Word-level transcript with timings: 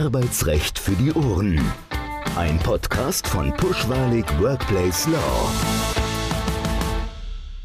Arbeitsrecht 0.00 0.78
für 0.78 0.92
die 0.92 1.12
Ohren. 1.12 1.60
Ein 2.34 2.58
Podcast 2.60 3.26
von 3.26 3.52
Pushwalig 3.52 4.24
Workplace 4.40 5.06
Law. 5.08 5.50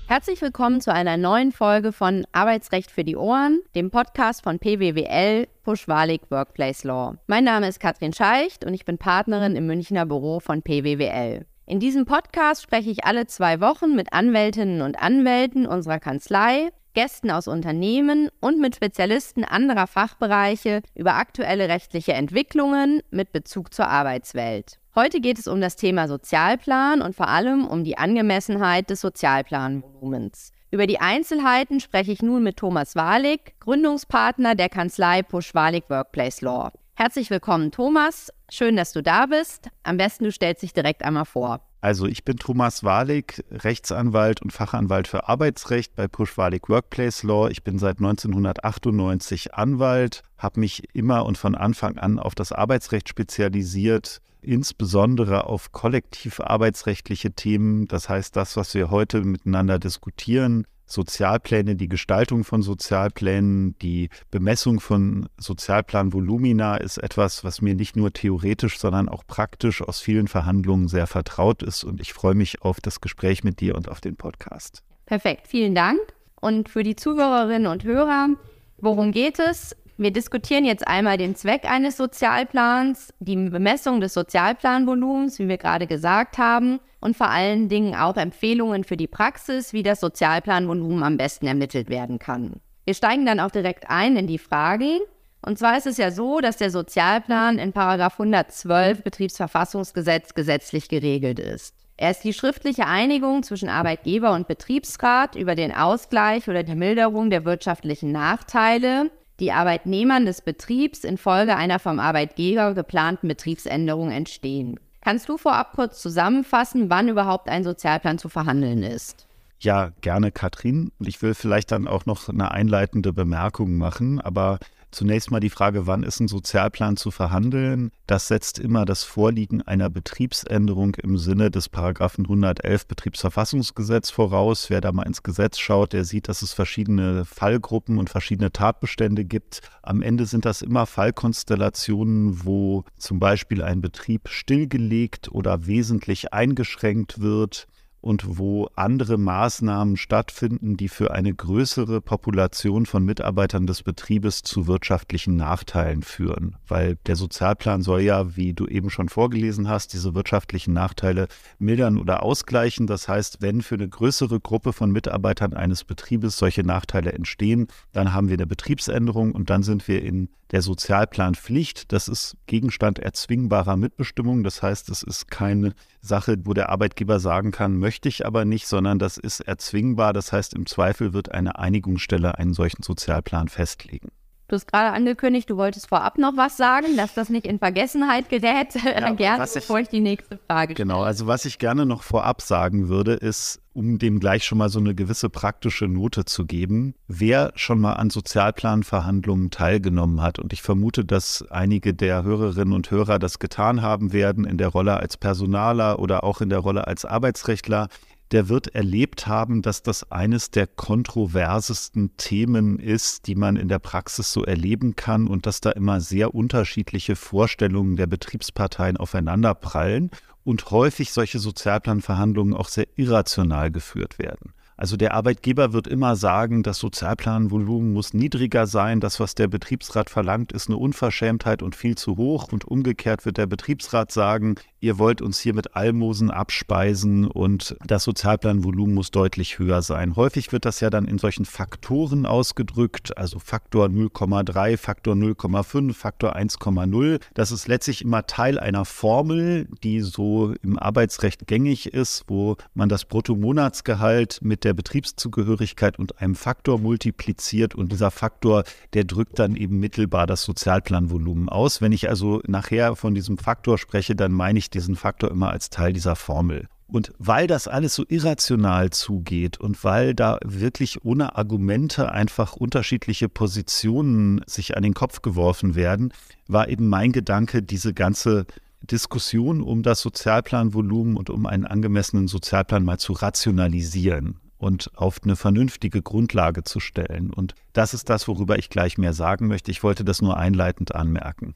Herzlich 0.08 0.42
willkommen 0.42 0.82
zu 0.82 0.92
einer 0.92 1.16
neuen 1.16 1.54
Folge 1.54 1.94
von 1.94 2.28
Arbeitsrecht 2.34 2.92
für 2.92 3.06
die 3.06 3.16
Ohren, 3.16 3.62
dem 3.74 3.90
Podcast 3.90 4.44
von 4.44 4.60
PWWL 4.60 5.48
Pushwalig 5.64 6.24
Workplace 6.30 6.84
Law. 6.84 7.16
Mein 7.28 7.46
Name 7.46 7.70
ist 7.70 7.80
Katrin 7.80 8.12
Scheicht 8.12 8.66
und 8.66 8.74
ich 8.74 8.84
bin 8.84 8.98
Partnerin 8.98 9.56
im 9.56 9.66
Münchner 9.66 10.06
Büro 10.06 10.42
von 10.42 10.62
PWWL. 10.62 11.46
In 11.66 11.80
diesem 11.80 12.04
Podcast 12.04 12.64
spreche 12.64 12.90
ich 12.90 13.06
alle 13.06 13.28
zwei 13.28 13.62
Wochen 13.62 13.96
mit 13.96 14.12
Anwältinnen 14.12 14.82
und 14.82 15.02
Anwälten 15.02 15.66
unserer 15.66 16.00
Kanzlei, 16.02 16.72
Gästen 16.96 17.30
aus 17.30 17.48
Unternehmen 17.48 18.30
und 18.40 18.60
mit 18.60 18.76
Spezialisten 18.76 19.44
anderer 19.44 19.86
Fachbereiche 19.86 20.82
über 20.96 21.16
aktuelle 21.16 21.70
rechtliche 21.70 22.14
Entwicklungen 22.14 23.04
mit 23.12 23.32
Bezug 23.32 23.74
zur 23.74 23.88
Arbeitswelt. 23.88 24.80
Heute 24.96 25.20
geht 25.20 25.38
es 25.38 25.48
um 25.48 25.62
das 25.62 25.76
Thema 25.76 26.08
Sozialplan 26.08 27.02
und 27.02 27.16
vor 27.16 27.28
allem 27.28 27.68
um 27.68 27.84
die 27.84 27.98
Angemessenheit 27.98 28.90
des 28.90 29.02
Sozialplanvolumens. 29.02 30.54
Über 30.72 30.88
die 30.88 31.00
Einzelheiten 31.00 31.80
spreche 31.80 32.12
ich 32.12 32.22
nun 32.22 32.44
mit 32.44 32.58
Thomas 32.58 32.96
Wahlig, 32.96 33.60
Gründungspartner 33.60 34.56
der 34.56 34.70
Kanzlei 34.70 35.22
Push 35.22 35.54
Wahlig 35.54 35.90
Workplace 35.90 36.42
Law. 36.42 36.72
Herzlich 36.96 37.30
willkommen, 37.30 37.72
Thomas. 37.72 38.32
Schön, 38.50 38.78
dass 38.78 38.94
du 38.94 39.04
da 39.04 39.26
bist. 39.26 39.70
Am 39.84 39.98
besten 39.98 40.24
du 40.24 40.32
stellst 40.32 40.64
dich 40.64 40.72
direkt 40.72 41.04
einmal 41.04 41.26
vor. 41.26 41.60
Also 41.86 42.08
ich 42.08 42.24
bin 42.24 42.38
Thomas 42.38 42.84
Wahlig, 42.84 43.46
Rechtsanwalt 43.52 44.42
und 44.42 44.52
Fachanwalt 44.52 45.08
für 45.08 45.30
Arbeitsrecht 45.30 45.96
bei 45.96 46.08
Push 46.08 46.36
Wahlig 46.36 46.68
Workplace 46.68 47.22
Law. 47.22 47.48
Ich 47.48 47.64
bin 47.64 47.78
seit 47.78 48.00
1998 48.00 49.54
Anwalt, 49.54 50.24
habe 50.40 50.62
mich 50.62 50.96
immer 50.96 51.28
und 51.28 51.38
von 51.38 51.54
Anfang 51.54 52.00
an 52.00 52.18
auf 52.18 52.34
das 52.34 52.52
Arbeitsrecht 52.52 53.08
spezialisiert, 53.08 54.24
insbesondere 54.42 55.46
auf 55.46 55.74
kollektiv 55.74 56.40
arbeitsrechtliche 56.40 57.34
Themen. 57.34 57.88
Das 57.88 58.10
heißt, 58.10 58.36
das, 58.36 58.58
was 58.58 58.74
wir 58.74 58.90
heute 58.90 59.22
miteinander 59.22 59.78
diskutieren, 59.78 60.66
Sozialpläne, 60.86 61.76
die 61.76 61.90
Gestaltung 61.90 62.44
von 62.44 62.62
Sozialplänen, 62.62 63.78
die 63.80 64.10
Bemessung 64.32 64.80
von 64.80 65.28
Sozialplanvolumina 65.38 66.78
ist 66.78 66.98
etwas, 66.98 67.44
was 67.44 67.62
mir 67.62 67.76
nicht 67.76 67.96
nur 67.96 68.14
theoretisch, 68.14 68.78
sondern 68.80 69.10
auch 69.10 69.26
praktisch 69.26 69.82
aus 69.82 70.00
vielen 70.00 70.28
Verhandlungen 70.28 70.88
sehr 70.88 71.08
vertraut 71.08 71.64
ist. 71.64 71.84
Und 71.84 72.02
ich 72.02 72.14
freue 72.14 72.36
mich 72.36 72.62
auf 72.62 72.80
das 72.82 73.02
Gespräch 73.02 73.44
mit 73.44 73.60
dir 73.62 73.76
und 73.76 73.90
auf 73.90 74.02
den 74.02 74.16
Podcast. 74.16 74.84
Perfekt, 75.06 75.48
vielen 75.48 75.76
Dank. 75.76 76.00
Und 76.40 76.70
für 76.70 76.84
die 76.84 76.96
Zuhörerinnen 76.96 77.68
und 77.68 77.84
Hörer, 77.84 78.30
worum 78.78 79.12
geht 79.12 79.40
es? 79.40 79.76
Wir 79.98 80.12
diskutieren 80.12 80.66
jetzt 80.66 80.86
einmal 80.86 81.18
den 81.18 81.36
Zweck 81.36 81.64
eines 81.64 81.96
Sozialplans, 81.96 83.14
die 83.20 83.38
Bemessung 83.38 84.02
des 84.02 84.14
Sozialplanvolumens, 84.14 85.40
wie 85.40 85.48
wir 85.48 85.58
gerade 85.58 85.88
gesagt 85.88 86.38
haben, 86.38 86.82
und 87.00 87.16
vor 87.16 87.30
allen 87.30 87.70
Dingen 87.70 87.96
auch 87.96 88.18
Empfehlungen 88.18 88.84
für 88.84 88.98
die 88.98 89.08
Praxis, 89.08 89.72
wie 89.72 89.84
das 89.84 90.02
Sozialplanvolumen 90.02 91.02
am 91.02 91.16
besten 91.16 91.48
ermittelt 91.48 91.88
werden 91.88 92.20
kann. 92.20 92.60
Wir 92.84 92.94
steigen 92.94 93.26
dann 93.26 93.40
auch 93.40 93.52
direkt 93.52 93.90
ein 93.90 94.18
in 94.18 94.28
die 94.28 94.38
Fragen. 94.38 95.00
Und 95.42 95.60
zwar 95.60 95.78
ist 95.78 95.88
es 95.88 95.96
ja 95.96 96.12
so, 96.12 96.42
dass 96.42 96.58
der 96.58 96.72
Sozialplan 96.72 97.58
in 97.58 97.74
112 97.74 99.02
Betriebsverfassungsgesetz 99.02 100.34
gesetzlich 100.34 100.90
geregelt 100.90 101.40
ist. 101.40 101.74
Er 101.96 102.12
ist 102.12 102.26
die 102.26 102.34
schriftliche 102.34 102.86
Einigung 102.86 103.44
zwischen 103.44 103.70
Arbeitgeber 103.70 104.34
und 104.34 104.50
Betriebsrat 104.50 105.38
über 105.38 105.56
den 105.56 105.74
Ausgleich 105.74 106.50
oder 106.50 106.64
die 106.64 106.76
Milderung 106.76 107.30
der 107.30 107.46
wirtschaftlichen 107.46 108.12
Nachteile 108.12 109.10
die 109.40 109.52
Arbeitnehmern 109.52 110.26
des 110.26 110.42
Betriebs 110.42 111.04
infolge 111.04 111.56
einer 111.56 111.80
vom 111.80 112.00
Arbeitgeber 112.00 112.74
geplanten 112.74 113.28
Betriebsänderung 113.28 114.12
entstehen. 114.12 114.80
Kannst 115.02 115.30
du 115.30 115.38
vorab 115.38 115.74
kurz 115.74 116.02
zusammenfassen, 116.02 116.90
wann 116.90 117.10
überhaupt 117.10 117.50
ein 117.50 117.64
Sozialplan 117.64 118.18
zu 118.18 118.30
verhandeln 118.30 118.82
ist? 118.82 119.28
Ja, 119.60 119.92
gerne, 120.02 120.32
Katrin. 120.32 120.92
Ich 121.00 121.22
will 121.22 121.34
vielleicht 121.34 121.72
dann 121.72 121.88
auch 121.88 122.06
noch 122.06 122.28
eine 122.30 122.52
einleitende 122.52 123.14
Bemerkung 123.14 123.78
machen, 123.78 124.20
aber 124.20 124.60
Zunächst 124.96 125.30
mal 125.30 125.42
die 125.42 125.50
Frage, 125.50 125.88
wann 125.88 126.04
ist 126.04 126.22
ein 126.22 126.30
Sozialplan 126.30 126.96
zu 126.96 127.12
verhandeln? 127.12 127.92
Das 128.08 128.30
setzt 128.30 128.60
immer 128.60 128.86
das 128.86 129.04
Vorliegen 129.04 129.62
einer 129.62 129.90
Betriebsänderung 129.90 130.96
im 130.96 131.18
Sinne 131.18 131.52
des 131.52 131.68
Paragraphen 131.68 132.24
111 132.24 132.88
Betriebsverfassungsgesetz 132.88 134.10
voraus. 134.10 134.70
Wer 134.70 134.80
da 134.80 134.94
mal 134.94 135.04
ins 135.04 135.22
Gesetz 135.22 135.60
schaut, 135.60 135.92
der 135.92 136.06
sieht, 136.06 136.30
dass 136.30 136.42
es 136.42 136.54
verschiedene 136.54 137.26
Fallgruppen 137.26 137.98
und 137.98 138.10
verschiedene 138.10 138.54
Tatbestände 138.54 139.26
gibt. 139.26 139.60
Am 139.82 140.02
Ende 140.02 140.26
sind 140.26 140.46
das 140.46 140.62
immer 140.62 140.86
Fallkonstellationen, 140.86 142.46
wo 142.46 142.86
zum 142.96 143.20
Beispiel 143.20 143.64
ein 143.64 143.82
Betrieb 143.82 144.30
stillgelegt 144.30 145.30
oder 145.30 145.68
wesentlich 145.68 146.32
eingeschränkt 146.32 147.20
wird 147.20 147.68
und 148.06 148.38
wo 148.38 148.70
andere 148.76 149.18
Maßnahmen 149.18 149.98
stattfinden, 149.98 150.78
die 150.78 150.90
für 150.90 151.12
eine 151.12 151.34
größere 151.34 152.02
Population 152.02 152.86
von 152.86 153.04
Mitarbeitern 153.04 153.66
des 153.66 153.82
Betriebes 153.82 154.44
zu 154.44 154.68
wirtschaftlichen 154.68 155.36
Nachteilen 155.36 156.04
führen. 156.04 156.56
Weil 156.68 156.98
der 157.08 157.16
Sozialplan 157.16 157.82
soll 157.82 158.02
ja, 158.02 158.36
wie 158.36 158.54
du 158.54 158.68
eben 158.68 158.92
schon 158.92 159.10
vorgelesen 159.10 159.68
hast, 159.68 159.94
diese 159.94 160.14
wirtschaftlichen 160.14 160.72
Nachteile 160.72 161.28
mildern 161.58 161.98
oder 161.98 162.22
ausgleichen. 162.22 162.86
Das 162.86 163.08
heißt, 163.08 163.42
wenn 163.42 163.64
für 163.64 163.74
eine 163.74 163.90
größere 163.90 164.40
Gruppe 164.40 164.72
von 164.72 164.92
Mitarbeitern 164.92 165.56
eines 165.56 165.84
Betriebes 165.84 166.38
solche 166.38 166.64
Nachteile 166.64 167.12
entstehen, 167.12 167.68
dann 167.92 168.14
haben 168.14 168.30
wir 168.30 168.36
eine 168.36 168.46
Betriebsänderung 168.46 169.32
und 169.32 169.50
dann 169.50 169.64
sind 169.64 169.88
wir 169.88 170.04
in 170.04 170.30
der 170.52 170.62
Sozialplanpflicht. 170.62 171.92
Das 171.92 172.08
ist 172.08 172.38
Gegenstand 172.46 173.00
erzwingbarer 173.00 173.78
Mitbestimmung. 173.78 174.44
Das 174.44 174.62
heißt, 174.62 174.90
es 174.90 175.02
ist 175.02 175.30
keine 175.32 175.74
Sache, 176.02 176.38
wo 176.44 176.54
der 176.54 176.70
Arbeitgeber 176.70 177.20
sagen 177.20 177.52
kann, 177.52 177.78
möchte 177.78 177.95
ich 178.04 178.26
aber 178.26 178.44
nicht, 178.44 178.68
sondern 178.68 179.00
das 179.00 179.18
ist 179.18 179.40
erzwingbar. 179.40 180.12
Das 180.12 180.34
heißt, 180.34 180.54
im 180.54 180.66
Zweifel 180.66 181.14
wird 181.14 181.32
eine 181.32 181.58
Einigungsstelle 181.58 182.38
einen 182.38 182.54
solchen 182.54 182.84
Sozialplan 182.84 183.48
festlegen. 183.48 184.12
Du 184.48 184.56
hast 184.56 184.72
gerade 184.72 184.92
angekündigt, 184.92 185.50
du 185.50 185.58
wolltest 185.58 185.88
vorab 185.88 186.20
noch 186.20 186.38
was 186.38 186.56
sagen, 186.56 186.96
dass 186.98 187.16
das 187.16 187.30
nicht 187.30 187.48
in 187.48 187.58
Vergessenheit 187.60 188.30
gerät. 188.30 188.76
Ja, 188.86 189.12
gerne, 189.12 189.44
ich, 189.44 189.54
bevor 189.54 189.80
ich 189.80 189.90
die 189.90 190.00
nächste 190.00 190.40
Frage 190.48 190.74
stelle. 190.74 190.88
Genau, 190.88 191.02
also 191.02 191.28
was 191.28 191.46
ich 191.46 191.60
gerne 191.60 191.86
noch 191.86 192.04
vorab 192.04 192.42
sagen 192.42 192.88
würde, 192.88 193.14
ist, 193.14 193.60
um 193.74 194.00
dem 194.00 194.20
gleich 194.20 194.46
schon 194.46 194.58
mal 194.58 194.70
so 194.70 194.80
eine 194.80 194.96
gewisse 194.96 195.30
praktische 195.30 195.88
Note 195.88 196.24
zu 196.26 196.46
geben, 196.46 196.96
wer 197.08 197.52
schon 197.56 197.80
mal 197.80 197.94
an 197.94 198.10
Sozialplanverhandlungen 198.10 199.52
teilgenommen 199.52 200.22
hat. 200.22 200.40
Und 200.40 200.54
ich 200.54 200.62
vermute, 200.62 201.04
dass 201.04 201.46
einige 201.50 201.94
der 201.94 202.24
Hörerinnen 202.24 202.74
und 202.74 202.90
Hörer 202.90 203.20
das 203.20 203.40
getan 203.40 203.82
haben 203.82 204.14
werden 204.14 204.46
in 204.46 204.58
der 204.58 204.70
Rolle 204.70 204.98
als 204.98 205.18
Personaler 205.18 206.00
oder 206.00 206.24
auch 206.24 206.42
in 206.42 206.50
der 206.50 206.60
Rolle 206.60 206.88
als 206.88 207.04
Arbeitsrechtler 207.04 207.90
der 208.36 208.50
wird 208.50 208.76
erlebt 208.76 209.28
haben, 209.28 209.62
dass 209.62 209.82
das 209.82 210.12
eines 210.12 210.52
der 210.52 210.68
kontroversesten 210.68 212.18
Themen 212.18 212.80
ist, 212.80 213.28
die 213.28 213.36
man 213.36 213.56
in 213.56 213.70
der 213.70 213.80
Praxis 213.80 214.34
so 214.34 214.44
erleben 214.44 214.98
kann 214.98 215.28
und 215.28 215.46
dass 215.46 215.62
da 215.62 215.72
immer 215.72 216.02
sehr 216.02 216.36
unterschiedliche 216.36 217.16
Vorstellungen 217.16 217.96
der 217.96 218.08
Betriebsparteien 218.08 218.98
aufeinanderprallen 218.98 220.12
und 220.44 220.70
häufig 220.70 221.14
solche 221.14 221.40
Sozialplanverhandlungen 221.40 222.54
auch 222.54 222.68
sehr 222.68 222.88
irrational 222.98 223.72
geführt 223.72 224.20
werden. 224.20 224.52
Also 224.78 224.98
der 224.98 225.14
Arbeitgeber 225.14 225.72
wird 225.72 225.88
immer 225.88 226.16
sagen, 226.18 226.62
das 226.62 226.80
Sozialplanvolumen 226.80 227.94
muss 227.94 228.14
niedriger 228.14 228.68
sein. 228.68 229.00
Das, 229.00 229.20
was 229.22 229.34
der 229.34 229.48
Betriebsrat 229.48 230.10
verlangt, 230.10 230.52
ist 230.52 230.68
eine 230.68 230.78
Unverschämtheit 230.78 231.62
und 231.62 231.76
viel 231.76 231.96
zu 231.96 232.18
hoch. 232.18 232.52
Und 232.52 232.66
umgekehrt 232.66 233.26
wird 233.26 233.38
der 233.38 233.48
Betriebsrat 233.48 234.12
sagen, 234.12 234.56
ihr 234.82 235.00
wollt 235.00 235.22
uns 235.22 235.40
hier 235.40 235.54
mit 235.54 235.76
Almosen 235.76 236.30
abspeisen 236.30 237.26
und 237.26 237.78
das 237.86 238.04
Sozialplanvolumen 238.04 238.94
muss 238.94 239.12
deutlich 239.12 239.60
höher 239.60 239.82
sein. 239.82 240.16
Häufig 240.16 240.52
wird 240.52 240.66
das 240.66 240.82
ja 240.82 240.90
dann 240.90 241.06
in 241.06 241.20
solchen 241.20 241.46
Faktoren 241.46 242.26
ausgedrückt, 242.26 243.18
also 243.18 243.40
Faktor 243.40 243.88
0,3, 243.88 244.78
Faktor 244.78 245.16
0,5, 245.16 245.94
Faktor 245.94 246.36
1,0. 246.36 247.22
Das 247.34 247.52
ist 247.52 247.68
letztlich 247.68 248.04
immer 248.04 248.28
Teil 248.28 248.60
einer 248.60 248.84
Formel, 248.84 249.68
die 249.84 250.02
so 250.02 250.54
im 250.62 250.78
Arbeitsrecht 250.78 251.48
gängig 251.48 251.94
ist, 251.94 252.26
wo 252.28 252.58
man 252.74 252.90
das 252.90 253.06
Bruttomonatsgehalt 253.06 254.40
mit 254.42 254.65
der 254.66 254.74
Betriebszugehörigkeit 254.74 255.98
und 255.98 256.20
einem 256.22 256.36
Faktor 256.36 256.80
multipliziert 256.80 257.76
und 257.76 257.92
dieser 257.92 258.12
Faktor, 258.12 258.64
der 258.94 259.06
drückt 259.06 259.40
dann 259.40 259.56
eben 259.56 259.80
mittelbar 259.80 260.28
das 260.28 260.44
Sozialplanvolumen 260.44 261.48
aus. 261.48 261.80
Wenn 261.82 261.92
ich 261.92 262.10
also 262.10 262.42
nachher 262.48 262.96
von 262.96 263.16
diesem 263.16 263.38
Faktor 263.38 263.78
spreche, 263.78 264.16
dann 264.16 264.34
meine 264.34 264.60
ich 264.60 264.70
diesen 264.70 264.96
Faktor 264.96 265.32
immer 265.32 265.52
als 265.52 265.70
Teil 265.70 265.94
dieser 265.94 266.16
Formel. 266.16 266.68
Und 266.88 267.14
weil 267.18 267.48
das 267.48 267.68
alles 267.68 267.96
so 267.96 268.06
irrational 268.08 268.92
zugeht 268.92 269.60
und 269.60 269.84
weil 269.84 270.14
da 270.14 270.38
wirklich 270.44 271.04
ohne 271.04 271.36
Argumente 271.36 272.12
einfach 272.12 272.56
unterschiedliche 272.56 273.28
Positionen 273.28 274.42
sich 274.46 274.78
an 274.78 274.84
den 274.84 274.94
Kopf 274.94 275.22
geworfen 275.22 275.76
werden, 275.76 276.14
war 276.48 276.70
eben 276.70 276.88
mein 276.88 277.12
Gedanke, 277.12 277.64
diese 277.64 277.94
ganze 277.94 278.46
Diskussion 278.82 279.62
um 279.62 279.82
das 279.82 280.02
Sozialplanvolumen 280.02 281.18
und 281.18 281.32
um 281.32 281.48
einen 281.48 281.66
angemessenen 281.66 282.28
Sozialplan 282.28 282.84
mal 282.84 283.00
zu 283.00 283.14
rationalisieren 283.14 284.40
und 284.58 284.92
auf 284.96 285.20
eine 285.24 285.36
vernünftige 285.36 286.02
Grundlage 286.02 286.64
zu 286.64 286.80
stellen. 286.80 287.32
Und 287.34 287.56
das 287.74 287.94
ist 287.94 288.10
das, 288.10 288.28
worüber 288.28 288.58
ich 288.58 288.70
gleich 288.70 288.98
mehr 288.98 289.14
sagen 289.14 289.48
möchte. 289.48 289.72
Ich 289.72 289.84
wollte 289.84 290.04
das 290.04 290.22
nur 290.22 290.38
einleitend 290.38 290.96
anmerken. 290.96 291.56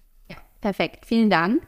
Perfekt, 0.62 1.06
vielen 1.06 1.30
Dank. 1.30 1.62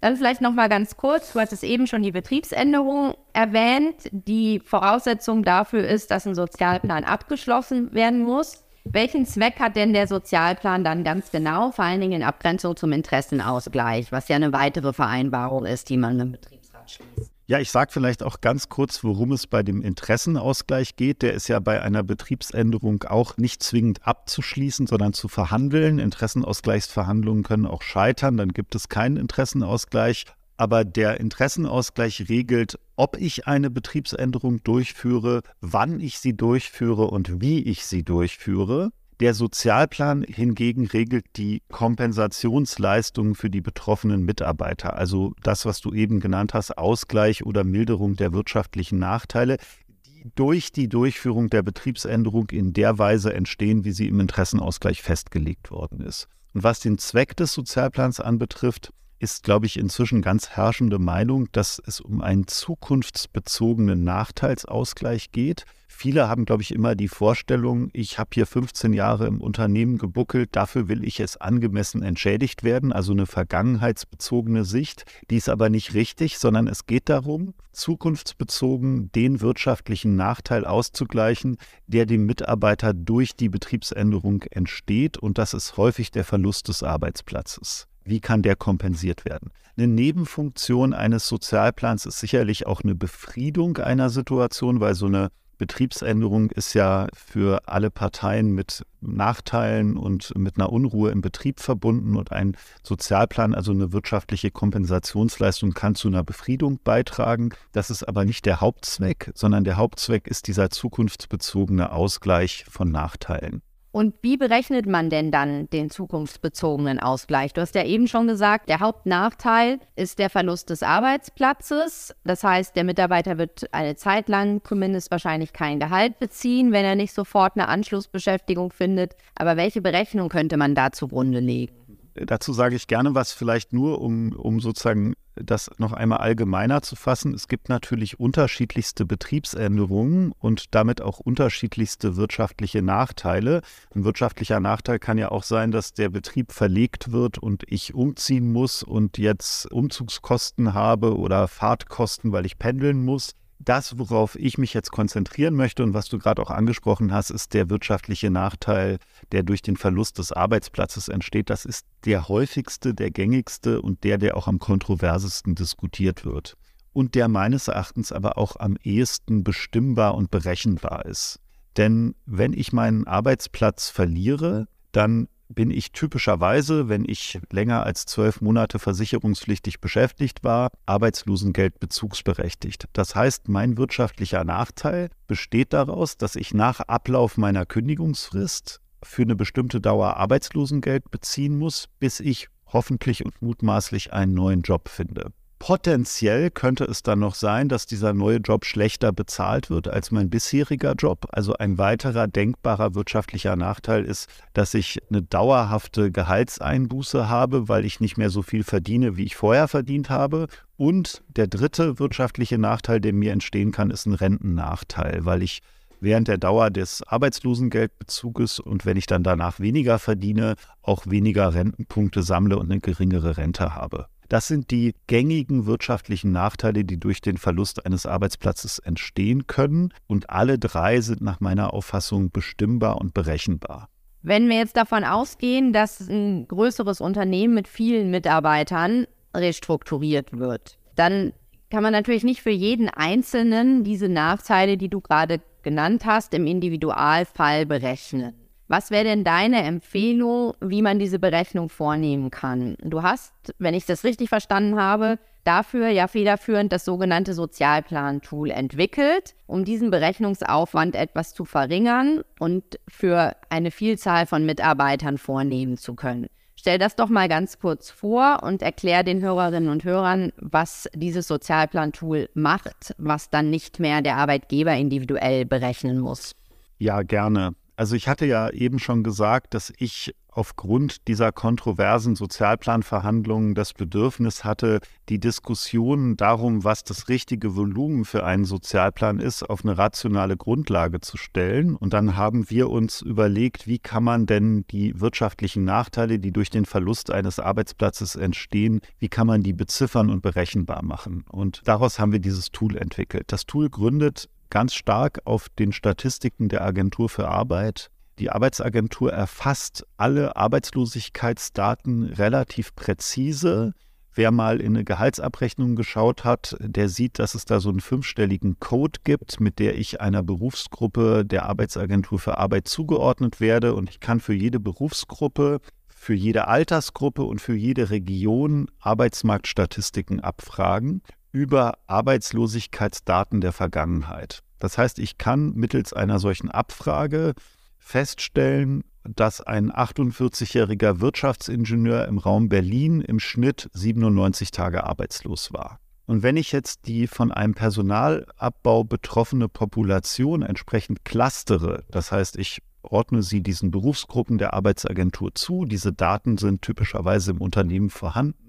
Dann 0.00 0.16
vielleicht 0.16 0.40
noch 0.40 0.52
mal 0.52 0.68
ganz 0.68 0.96
kurz, 0.96 1.32
du 1.32 1.40
hattest 1.40 1.64
eben 1.64 1.88
schon 1.88 2.02
die 2.02 2.12
Betriebsänderung 2.12 3.14
erwähnt. 3.32 4.08
Die 4.12 4.60
Voraussetzung 4.60 5.42
dafür 5.42 5.86
ist, 5.86 6.12
dass 6.12 6.26
ein 6.26 6.36
Sozialplan 6.36 7.02
abgeschlossen 7.02 7.92
werden 7.92 8.22
muss. 8.22 8.62
Welchen 8.84 9.26
Zweck 9.26 9.58
hat 9.58 9.74
denn 9.74 9.92
der 9.92 10.06
Sozialplan 10.06 10.84
dann 10.84 11.02
ganz 11.02 11.32
genau, 11.32 11.72
vor 11.72 11.84
allen 11.84 12.00
Dingen 12.00 12.20
in 12.20 12.22
Abgrenzung 12.22 12.76
zum 12.76 12.92
Interessenausgleich, 12.92 14.12
was 14.12 14.28
ja 14.28 14.36
eine 14.36 14.52
weitere 14.52 14.92
Vereinbarung 14.92 15.66
ist, 15.66 15.88
die 15.90 15.96
man 15.96 16.16
mit 16.16 16.26
dem 16.26 16.32
Betriebsrat 16.32 16.90
schließt? 16.90 17.37
Ja, 17.50 17.58
ich 17.60 17.70
sage 17.70 17.90
vielleicht 17.90 18.22
auch 18.22 18.42
ganz 18.42 18.68
kurz, 18.68 19.02
worum 19.02 19.32
es 19.32 19.46
bei 19.46 19.62
dem 19.62 19.80
Interessenausgleich 19.80 20.96
geht. 20.96 21.22
Der 21.22 21.32
ist 21.32 21.48
ja 21.48 21.60
bei 21.60 21.80
einer 21.80 22.02
Betriebsänderung 22.02 23.04
auch 23.04 23.38
nicht 23.38 23.62
zwingend 23.62 24.06
abzuschließen, 24.06 24.86
sondern 24.86 25.14
zu 25.14 25.28
verhandeln. 25.28 25.98
Interessenausgleichsverhandlungen 25.98 27.44
können 27.44 27.64
auch 27.64 27.80
scheitern, 27.80 28.36
dann 28.36 28.50
gibt 28.50 28.74
es 28.74 28.90
keinen 28.90 29.16
Interessenausgleich. 29.16 30.26
Aber 30.58 30.84
der 30.84 31.20
Interessenausgleich 31.20 32.28
regelt, 32.28 32.78
ob 32.96 33.16
ich 33.16 33.46
eine 33.46 33.70
Betriebsänderung 33.70 34.62
durchführe, 34.62 35.40
wann 35.62 36.00
ich 36.00 36.18
sie 36.18 36.36
durchführe 36.36 37.06
und 37.06 37.40
wie 37.40 37.62
ich 37.62 37.86
sie 37.86 38.02
durchführe. 38.02 38.90
Der 39.20 39.34
Sozialplan 39.34 40.22
hingegen 40.22 40.86
regelt 40.86 41.26
die 41.36 41.62
Kompensationsleistungen 41.72 43.34
für 43.34 43.50
die 43.50 43.60
betroffenen 43.60 44.24
Mitarbeiter, 44.24 44.94
also 44.96 45.34
das, 45.42 45.66
was 45.66 45.80
du 45.80 45.92
eben 45.92 46.20
genannt 46.20 46.54
hast, 46.54 46.78
Ausgleich 46.78 47.44
oder 47.44 47.64
Milderung 47.64 48.14
der 48.14 48.32
wirtschaftlichen 48.32 49.00
Nachteile, 49.00 49.58
die 50.06 50.30
durch 50.36 50.70
die 50.70 50.88
Durchführung 50.88 51.50
der 51.50 51.62
Betriebsänderung 51.62 52.50
in 52.50 52.72
der 52.72 52.98
Weise 52.98 53.34
entstehen, 53.34 53.84
wie 53.84 53.92
sie 53.92 54.06
im 54.06 54.20
Interessenausgleich 54.20 55.02
festgelegt 55.02 55.72
worden 55.72 56.00
ist. 56.00 56.28
Und 56.54 56.62
was 56.62 56.78
den 56.78 56.98
Zweck 56.98 57.36
des 57.36 57.52
Sozialplans 57.52 58.20
anbetrifft, 58.20 58.92
ist, 59.18 59.42
glaube 59.42 59.66
ich, 59.66 59.78
inzwischen 59.78 60.22
ganz 60.22 60.50
herrschende 60.50 61.00
Meinung, 61.00 61.50
dass 61.50 61.82
es 61.84 62.00
um 62.00 62.20
einen 62.20 62.46
zukunftsbezogenen 62.46 64.04
Nachteilsausgleich 64.04 65.32
geht. 65.32 65.64
Viele 66.00 66.28
haben, 66.28 66.44
glaube 66.44 66.62
ich, 66.62 66.72
immer 66.72 66.94
die 66.94 67.08
Vorstellung, 67.08 67.90
ich 67.92 68.20
habe 68.20 68.30
hier 68.32 68.46
15 68.46 68.92
Jahre 68.92 69.26
im 69.26 69.40
Unternehmen 69.40 69.98
gebuckelt, 69.98 70.50
dafür 70.52 70.86
will 70.86 71.02
ich 71.02 71.18
es 71.18 71.36
angemessen 71.38 72.04
entschädigt 72.04 72.62
werden, 72.62 72.92
also 72.92 73.10
eine 73.10 73.26
vergangenheitsbezogene 73.26 74.64
Sicht. 74.64 75.06
Die 75.28 75.38
ist 75.38 75.48
aber 75.48 75.70
nicht 75.70 75.94
richtig, 75.94 76.38
sondern 76.38 76.68
es 76.68 76.86
geht 76.86 77.08
darum, 77.08 77.52
zukunftsbezogen 77.72 79.10
den 79.10 79.40
wirtschaftlichen 79.40 80.14
Nachteil 80.14 80.64
auszugleichen, 80.66 81.56
der 81.88 82.06
dem 82.06 82.26
Mitarbeiter 82.26 82.94
durch 82.94 83.34
die 83.34 83.48
Betriebsänderung 83.48 84.44
entsteht. 84.52 85.18
Und 85.18 85.36
das 85.36 85.52
ist 85.52 85.76
häufig 85.78 86.12
der 86.12 86.22
Verlust 86.22 86.68
des 86.68 86.84
Arbeitsplatzes. 86.84 87.88
Wie 88.04 88.20
kann 88.20 88.42
der 88.42 88.54
kompensiert 88.54 89.24
werden? 89.24 89.50
Eine 89.76 89.88
Nebenfunktion 89.88 90.94
eines 90.94 91.26
Sozialplans 91.26 92.06
ist 92.06 92.20
sicherlich 92.20 92.68
auch 92.68 92.82
eine 92.82 92.94
Befriedung 92.94 93.78
einer 93.78 94.10
Situation, 94.10 94.78
weil 94.78 94.94
so 94.94 95.06
eine 95.06 95.30
Betriebsänderung 95.58 96.50
ist 96.50 96.74
ja 96.74 97.08
für 97.12 97.60
alle 97.66 97.90
Parteien 97.90 98.52
mit 98.52 98.84
Nachteilen 99.00 99.96
und 99.96 100.36
mit 100.36 100.56
einer 100.56 100.72
Unruhe 100.72 101.10
im 101.10 101.20
Betrieb 101.20 101.60
verbunden 101.60 102.16
und 102.16 102.32
ein 102.32 102.56
Sozialplan, 102.82 103.54
also 103.54 103.72
eine 103.72 103.92
wirtschaftliche 103.92 104.50
Kompensationsleistung, 104.50 105.72
kann 105.72 105.94
zu 105.94 106.08
einer 106.08 106.24
Befriedung 106.24 106.80
beitragen. 106.82 107.50
Das 107.72 107.90
ist 107.90 108.04
aber 108.04 108.24
nicht 108.24 108.46
der 108.46 108.60
Hauptzweck, 108.60 109.32
sondern 109.34 109.64
der 109.64 109.76
Hauptzweck 109.76 110.26
ist 110.26 110.46
dieser 110.46 110.70
zukunftsbezogene 110.70 111.92
Ausgleich 111.92 112.64
von 112.68 112.90
Nachteilen. 112.90 113.62
Und 113.90 114.14
wie 114.20 114.36
berechnet 114.36 114.86
man 114.86 115.08
denn 115.08 115.30
dann 115.30 115.68
den 115.70 115.90
zukunftsbezogenen 115.90 117.00
Ausgleich? 117.00 117.54
Du 117.54 117.62
hast 117.62 117.74
ja 117.74 117.84
eben 117.84 118.06
schon 118.06 118.26
gesagt, 118.26 118.68
der 118.68 118.80
Hauptnachteil 118.80 119.80
ist 119.96 120.18
der 120.18 120.28
Verlust 120.28 120.70
des 120.70 120.82
Arbeitsplatzes. 120.82 122.14
Das 122.24 122.44
heißt, 122.44 122.76
der 122.76 122.84
Mitarbeiter 122.84 123.38
wird 123.38 123.72
eine 123.72 123.96
Zeit 123.96 124.28
lang 124.28 124.60
zumindest 124.62 125.10
wahrscheinlich 125.10 125.52
kein 125.54 125.80
Gehalt 125.80 126.18
beziehen, 126.18 126.70
wenn 126.72 126.84
er 126.84 126.96
nicht 126.96 127.14
sofort 127.14 127.54
eine 127.56 127.68
Anschlussbeschäftigung 127.68 128.72
findet. 128.72 129.16
Aber 129.34 129.56
welche 129.56 129.80
Berechnung 129.80 130.28
könnte 130.28 130.58
man 130.58 130.74
da 130.74 130.92
zugrunde 130.92 131.40
legen? 131.40 131.74
Dazu 132.14 132.52
sage 132.52 132.76
ich 132.76 132.88
gerne 132.88 133.14
was, 133.14 133.32
vielleicht 133.32 133.72
nur, 133.72 134.00
um, 134.00 134.32
um 134.32 134.60
sozusagen 134.60 135.14
das 135.42 135.70
noch 135.78 135.92
einmal 135.92 136.18
allgemeiner 136.18 136.82
zu 136.82 136.96
fassen. 136.96 137.34
Es 137.34 137.48
gibt 137.48 137.68
natürlich 137.68 138.18
unterschiedlichste 138.20 139.04
Betriebsänderungen 139.04 140.32
und 140.38 140.74
damit 140.74 141.00
auch 141.00 141.20
unterschiedlichste 141.20 142.16
wirtschaftliche 142.16 142.82
Nachteile. 142.82 143.62
Ein 143.94 144.04
wirtschaftlicher 144.04 144.60
Nachteil 144.60 144.98
kann 144.98 145.18
ja 145.18 145.30
auch 145.30 145.42
sein, 145.42 145.70
dass 145.70 145.92
der 145.92 146.08
Betrieb 146.08 146.52
verlegt 146.52 147.12
wird 147.12 147.38
und 147.38 147.64
ich 147.66 147.94
umziehen 147.94 148.52
muss 148.52 148.82
und 148.82 149.18
jetzt 149.18 149.70
Umzugskosten 149.70 150.74
habe 150.74 151.16
oder 151.16 151.48
Fahrtkosten, 151.48 152.32
weil 152.32 152.46
ich 152.46 152.58
pendeln 152.58 153.04
muss. 153.04 153.34
Das, 153.60 153.98
worauf 153.98 154.36
ich 154.36 154.56
mich 154.56 154.72
jetzt 154.72 154.92
konzentrieren 154.92 155.54
möchte 155.54 155.82
und 155.82 155.92
was 155.92 156.08
du 156.08 156.18
gerade 156.18 156.40
auch 156.40 156.50
angesprochen 156.50 157.12
hast, 157.12 157.30
ist 157.30 157.54
der 157.54 157.68
wirtschaftliche 157.68 158.30
Nachteil, 158.30 158.98
der 159.32 159.42
durch 159.42 159.62
den 159.62 159.76
Verlust 159.76 160.18
des 160.18 160.30
Arbeitsplatzes 160.32 161.08
entsteht. 161.08 161.50
Das 161.50 161.64
ist 161.64 161.84
der 162.04 162.28
häufigste, 162.28 162.94
der 162.94 163.10
gängigste 163.10 163.82
und 163.82 164.04
der, 164.04 164.18
der 164.18 164.36
auch 164.36 164.46
am 164.46 164.60
kontroversesten 164.60 165.56
diskutiert 165.56 166.24
wird. 166.24 166.56
Und 166.92 167.14
der 167.14 167.28
meines 167.28 167.68
Erachtens 167.68 168.12
aber 168.12 168.38
auch 168.38 168.56
am 168.56 168.76
ehesten 168.82 169.42
bestimmbar 169.42 170.14
und 170.14 170.30
berechenbar 170.30 171.04
ist. 171.04 171.40
Denn 171.76 172.14
wenn 172.26 172.52
ich 172.52 172.72
meinen 172.72 173.06
Arbeitsplatz 173.06 173.88
verliere, 173.88 174.66
dann 174.92 175.28
bin 175.48 175.70
ich 175.70 175.92
typischerweise, 175.92 176.88
wenn 176.88 177.04
ich 177.06 177.40
länger 177.50 177.84
als 177.84 178.06
zwölf 178.06 178.40
Monate 178.40 178.78
versicherungspflichtig 178.78 179.80
beschäftigt 179.80 180.44
war, 180.44 180.70
Arbeitslosengeld 180.86 181.80
bezugsberechtigt. 181.80 182.84
Das 182.92 183.14
heißt, 183.14 183.48
mein 183.48 183.76
wirtschaftlicher 183.76 184.44
Nachteil 184.44 185.10
besteht 185.26 185.72
daraus, 185.72 186.16
dass 186.16 186.36
ich 186.36 186.54
nach 186.54 186.80
Ablauf 186.80 187.36
meiner 187.36 187.66
Kündigungsfrist 187.66 188.80
für 189.02 189.22
eine 189.22 189.36
bestimmte 189.36 189.80
Dauer 189.80 190.16
Arbeitslosengeld 190.16 191.10
beziehen 191.10 191.58
muss, 191.58 191.88
bis 191.98 192.20
ich 192.20 192.48
hoffentlich 192.66 193.24
und 193.24 193.40
mutmaßlich 193.40 194.12
einen 194.12 194.34
neuen 194.34 194.62
Job 194.62 194.88
finde. 194.88 195.32
Potenziell 195.58 196.50
könnte 196.50 196.84
es 196.84 197.02
dann 197.02 197.18
noch 197.18 197.34
sein, 197.34 197.68
dass 197.68 197.84
dieser 197.84 198.14
neue 198.14 198.36
Job 198.36 198.64
schlechter 198.64 199.12
bezahlt 199.12 199.70
wird 199.70 199.88
als 199.88 200.12
mein 200.12 200.30
bisheriger 200.30 200.94
Job. 200.94 201.26
Also 201.30 201.54
ein 201.54 201.78
weiterer 201.78 202.28
denkbarer 202.28 202.94
wirtschaftlicher 202.94 203.56
Nachteil 203.56 204.04
ist, 204.04 204.28
dass 204.54 204.74
ich 204.74 205.00
eine 205.10 205.22
dauerhafte 205.22 206.12
Gehaltseinbuße 206.12 207.28
habe, 207.28 207.68
weil 207.68 207.84
ich 207.84 207.98
nicht 207.98 208.16
mehr 208.16 208.30
so 208.30 208.42
viel 208.42 208.62
verdiene, 208.62 209.16
wie 209.16 209.24
ich 209.24 209.34
vorher 209.34 209.66
verdient 209.66 210.10
habe. 210.10 210.46
Und 210.76 211.22
der 211.36 211.48
dritte 211.48 211.98
wirtschaftliche 211.98 212.56
Nachteil, 212.56 213.00
der 213.00 213.12
mir 213.12 213.32
entstehen 213.32 213.72
kann, 213.72 213.90
ist 213.90 214.06
ein 214.06 214.14
Rentennachteil, 214.14 215.24
weil 215.24 215.42
ich 215.42 215.62
während 216.00 216.28
der 216.28 216.38
Dauer 216.38 216.70
des 216.70 217.02
Arbeitslosengeldbezuges 217.02 218.60
und 218.60 218.86
wenn 218.86 218.96
ich 218.96 219.06
dann 219.06 219.24
danach 219.24 219.58
weniger 219.58 219.98
verdiene, 219.98 220.54
auch 220.82 221.06
weniger 221.06 221.52
Rentenpunkte 221.52 222.22
sammle 222.22 222.56
und 222.58 222.70
eine 222.70 222.80
geringere 222.80 223.36
Rente 223.36 223.74
habe. 223.74 224.06
Das 224.28 224.46
sind 224.46 224.70
die 224.70 224.94
gängigen 225.06 225.66
wirtschaftlichen 225.66 226.32
Nachteile, 226.32 226.84
die 226.84 227.00
durch 227.00 227.22
den 227.22 227.38
Verlust 227.38 227.86
eines 227.86 228.04
Arbeitsplatzes 228.04 228.78
entstehen 228.78 229.46
können. 229.46 229.92
Und 230.06 230.28
alle 230.28 230.58
drei 230.58 231.00
sind 231.00 231.22
nach 231.22 231.40
meiner 231.40 231.72
Auffassung 231.72 232.30
bestimmbar 232.30 233.00
und 233.00 233.14
berechenbar. 233.14 233.88
Wenn 234.22 234.48
wir 234.48 234.56
jetzt 234.56 234.76
davon 234.76 235.04
ausgehen, 235.04 235.72
dass 235.72 236.00
ein 236.00 236.46
größeres 236.46 237.00
Unternehmen 237.00 237.54
mit 237.54 237.68
vielen 237.68 238.10
Mitarbeitern 238.10 239.06
restrukturiert 239.34 240.38
wird, 240.38 240.78
dann 240.96 241.32
kann 241.70 241.82
man 241.82 241.92
natürlich 241.92 242.24
nicht 242.24 242.42
für 242.42 242.50
jeden 242.50 242.88
Einzelnen 242.88 243.84
diese 243.84 244.08
Nachteile, 244.08 244.76
die 244.76 244.88
du 244.88 245.00
gerade 245.00 245.40
genannt 245.62 246.04
hast, 246.04 246.34
im 246.34 246.46
Individualfall 246.46 247.66
berechnen. 247.66 248.34
Was 248.68 248.90
wäre 248.90 249.04
denn 249.04 249.24
deine 249.24 249.62
Empfehlung, 249.62 250.52
wie 250.60 250.82
man 250.82 250.98
diese 250.98 251.18
Berechnung 251.18 251.70
vornehmen 251.70 252.30
kann? 252.30 252.76
Du 252.82 253.02
hast, 253.02 253.32
wenn 253.58 253.72
ich 253.72 253.86
das 253.86 254.04
richtig 254.04 254.28
verstanden 254.28 254.78
habe, 254.78 255.18
dafür 255.44 255.88
ja 255.88 256.06
federführend 256.06 256.70
das 256.70 256.84
sogenannte 256.84 257.32
Sozialplan-Tool 257.32 258.50
entwickelt, 258.50 259.34
um 259.46 259.64
diesen 259.64 259.90
Berechnungsaufwand 259.90 260.96
etwas 260.96 261.32
zu 261.32 261.46
verringern 261.46 262.22
und 262.38 262.78
für 262.86 263.34
eine 263.48 263.70
Vielzahl 263.70 264.26
von 264.26 264.44
Mitarbeitern 264.44 265.16
vornehmen 265.16 265.78
zu 265.78 265.94
können. 265.94 266.26
Stell 266.54 266.76
das 266.78 266.94
doch 266.94 267.08
mal 267.08 267.28
ganz 267.28 267.58
kurz 267.60 267.88
vor 267.88 268.40
und 268.42 268.60
erklär 268.60 269.02
den 269.02 269.22
Hörerinnen 269.22 269.70
und 269.70 269.84
Hörern, 269.84 270.32
was 270.36 270.90
dieses 270.92 271.26
Sozialplan-Tool 271.28 272.28
macht, 272.34 272.94
was 272.98 273.30
dann 273.30 273.48
nicht 273.48 273.80
mehr 273.80 274.02
der 274.02 274.16
Arbeitgeber 274.16 274.74
individuell 274.74 275.46
berechnen 275.46 276.00
muss. 276.00 276.34
Ja, 276.76 277.00
gerne. 277.02 277.54
Also 277.78 277.94
ich 277.94 278.08
hatte 278.08 278.26
ja 278.26 278.50
eben 278.50 278.80
schon 278.80 279.04
gesagt, 279.04 279.54
dass 279.54 279.72
ich 279.78 280.12
aufgrund 280.30 281.06
dieser 281.06 281.30
kontroversen 281.30 282.16
Sozialplanverhandlungen 282.16 283.54
das 283.54 283.72
Bedürfnis 283.72 284.42
hatte, 284.42 284.80
die 285.08 285.20
Diskussion 285.20 286.16
darum, 286.16 286.64
was 286.64 286.82
das 286.82 287.08
richtige 287.08 287.54
Volumen 287.54 288.04
für 288.04 288.24
einen 288.24 288.44
Sozialplan 288.44 289.20
ist, 289.20 289.48
auf 289.48 289.64
eine 289.64 289.78
rationale 289.78 290.36
Grundlage 290.36 290.98
zu 291.00 291.16
stellen. 291.16 291.76
Und 291.76 291.92
dann 291.92 292.16
haben 292.16 292.50
wir 292.50 292.68
uns 292.68 293.00
überlegt, 293.00 293.68
wie 293.68 293.78
kann 293.78 294.02
man 294.02 294.26
denn 294.26 294.64
die 294.72 295.00
wirtschaftlichen 295.00 295.62
Nachteile, 295.62 296.18
die 296.18 296.32
durch 296.32 296.50
den 296.50 296.64
Verlust 296.64 297.12
eines 297.12 297.38
Arbeitsplatzes 297.38 298.16
entstehen, 298.16 298.80
wie 298.98 299.08
kann 299.08 299.28
man 299.28 299.44
die 299.44 299.52
beziffern 299.52 300.10
und 300.10 300.20
berechenbar 300.20 300.82
machen. 300.82 301.24
Und 301.30 301.62
daraus 301.64 302.00
haben 302.00 302.10
wir 302.10 302.18
dieses 302.18 302.50
Tool 302.50 302.76
entwickelt. 302.76 303.26
Das 303.28 303.46
Tool 303.46 303.70
gründet 303.70 304.28
ganz 304.50 304.74
stark 304.74 305.20
auf 305.24 305.48
den 305.48 305.72
Statistiken 305.72 306.48
der 306.48 306.62
Agentur 306.64 307.08
für 307.08 307.28
Arbeit. 307.28 307.90
Die 308.18 308.30
Arbeitsagentur 308.30 309.12
erfasst 309.12 309.86
alle 309.96 310.36
Arbeitslosigkeitsdaten 310.36 312.04
relativ 312.04 312.74
präzise. 312.74 313.74
Wer 314.12 314.32
mal 314.32 314.60
in 314.60 314.74
eine 314.74 314.84
Gehaltsabrechnung 314.84 315.76
geschaut 315.76 316.24
hat, 316.24 316.56
der 316.58 316.88
sieht, 316.88 317.20
dass 317.20 317.36
es 317.36 317.44
da 317.44 317.60
so 317.60 317.68
einen 317.68 317.80
fünfstelligen 317.80 318.58
Code 318.58 318.98
gibt, 319.04 319.38
mit 319.38 319.60
der 319.60 319.78
ich 319.78 320.00
einer 320.00 320.24
Berufsgruppe 320.24 321.24
der 321.24 321.44
Arbeitsagentur 321.46 322.18
für 322.18 322.38
Arbeit 322.38 322.66
zugeordnet 322.66 323.40
werde. 323.40 323.76
Und 323.76 323.90
ich 323.90 324.00
kann 324.00 324.18
für 324.18 324.34
jede 324.34 324.58
Berufsgruppe, 324.58 325.60
für 325.86 326.14
jede 326.14 326.48
Altersgruppe 326.48 327.22
und 327.22 327.40
für 327.40 327.54
jede 327.54 327.90
Region 327.90 328.66
Arbeitsmarktstatistiken 328.80 330.18
abfragen 330.18 331.02
über 331.38 331.78
Arbeitslosigkeitsdaten 331.86 333.40
der 333.40 333.52
Vergangenheit. 333.52 334.42
Das 334.58 334.76
heißt, 334.76 334.98
ich 334.98 335.18
kann 335.18 335.52
mittels 335.54 335.92
einer 335.92 336.18
solchen 336.18 336.50
Abfrage 336.50 337.34
feststellen, 337.78 338.82
dass 339.04 339.40
ein 339.40 339.70
48-jähriger 339.70 340.98
Wirtschaftsingenieur 341.00 342.08
im 342.08 342.18
Raum 342.18 342.48
Berlin 342.48 343.00
im 343.00 343.20
Schnitt 343.20 343.70
97 343.72 344.50
Tage 344.50 344.82
arbeitslos 344.82 345.52
war. 345.52 345.78
Und 346.06 346.24
wenn 346.24 346.36
ich 346.36 346.50
jetzt 346.50 346.88
die 346.88 347.06
von 347.06 347.30
einem 347.30 347.54
Personalabbau 347.54 348.82
betroffene 348.82 349.48
Population 349.48 350.42
entsprechend 350.42 351.04
clustere, 351.04 351.84
das 351.88 352.10
heißt, 352.10 352.36
ich 352.36 352.62
ordne 352.82 353.22
sie 353.22 353.42
diesen 353.42 353.70
Berufsgruppen 353.70 354.38
der 354.38 354.54
Arbeitsagentur 354.54 355.36
zu, 355.36 355.66
diese 355.66 355.92
Daten 355.92 356.36
sind 356.36 356.62
typischerweise 356.62 357.30
im 357.30 357.40
Unternehmen 357.40 357.90
vorhanden, 357.90 358.47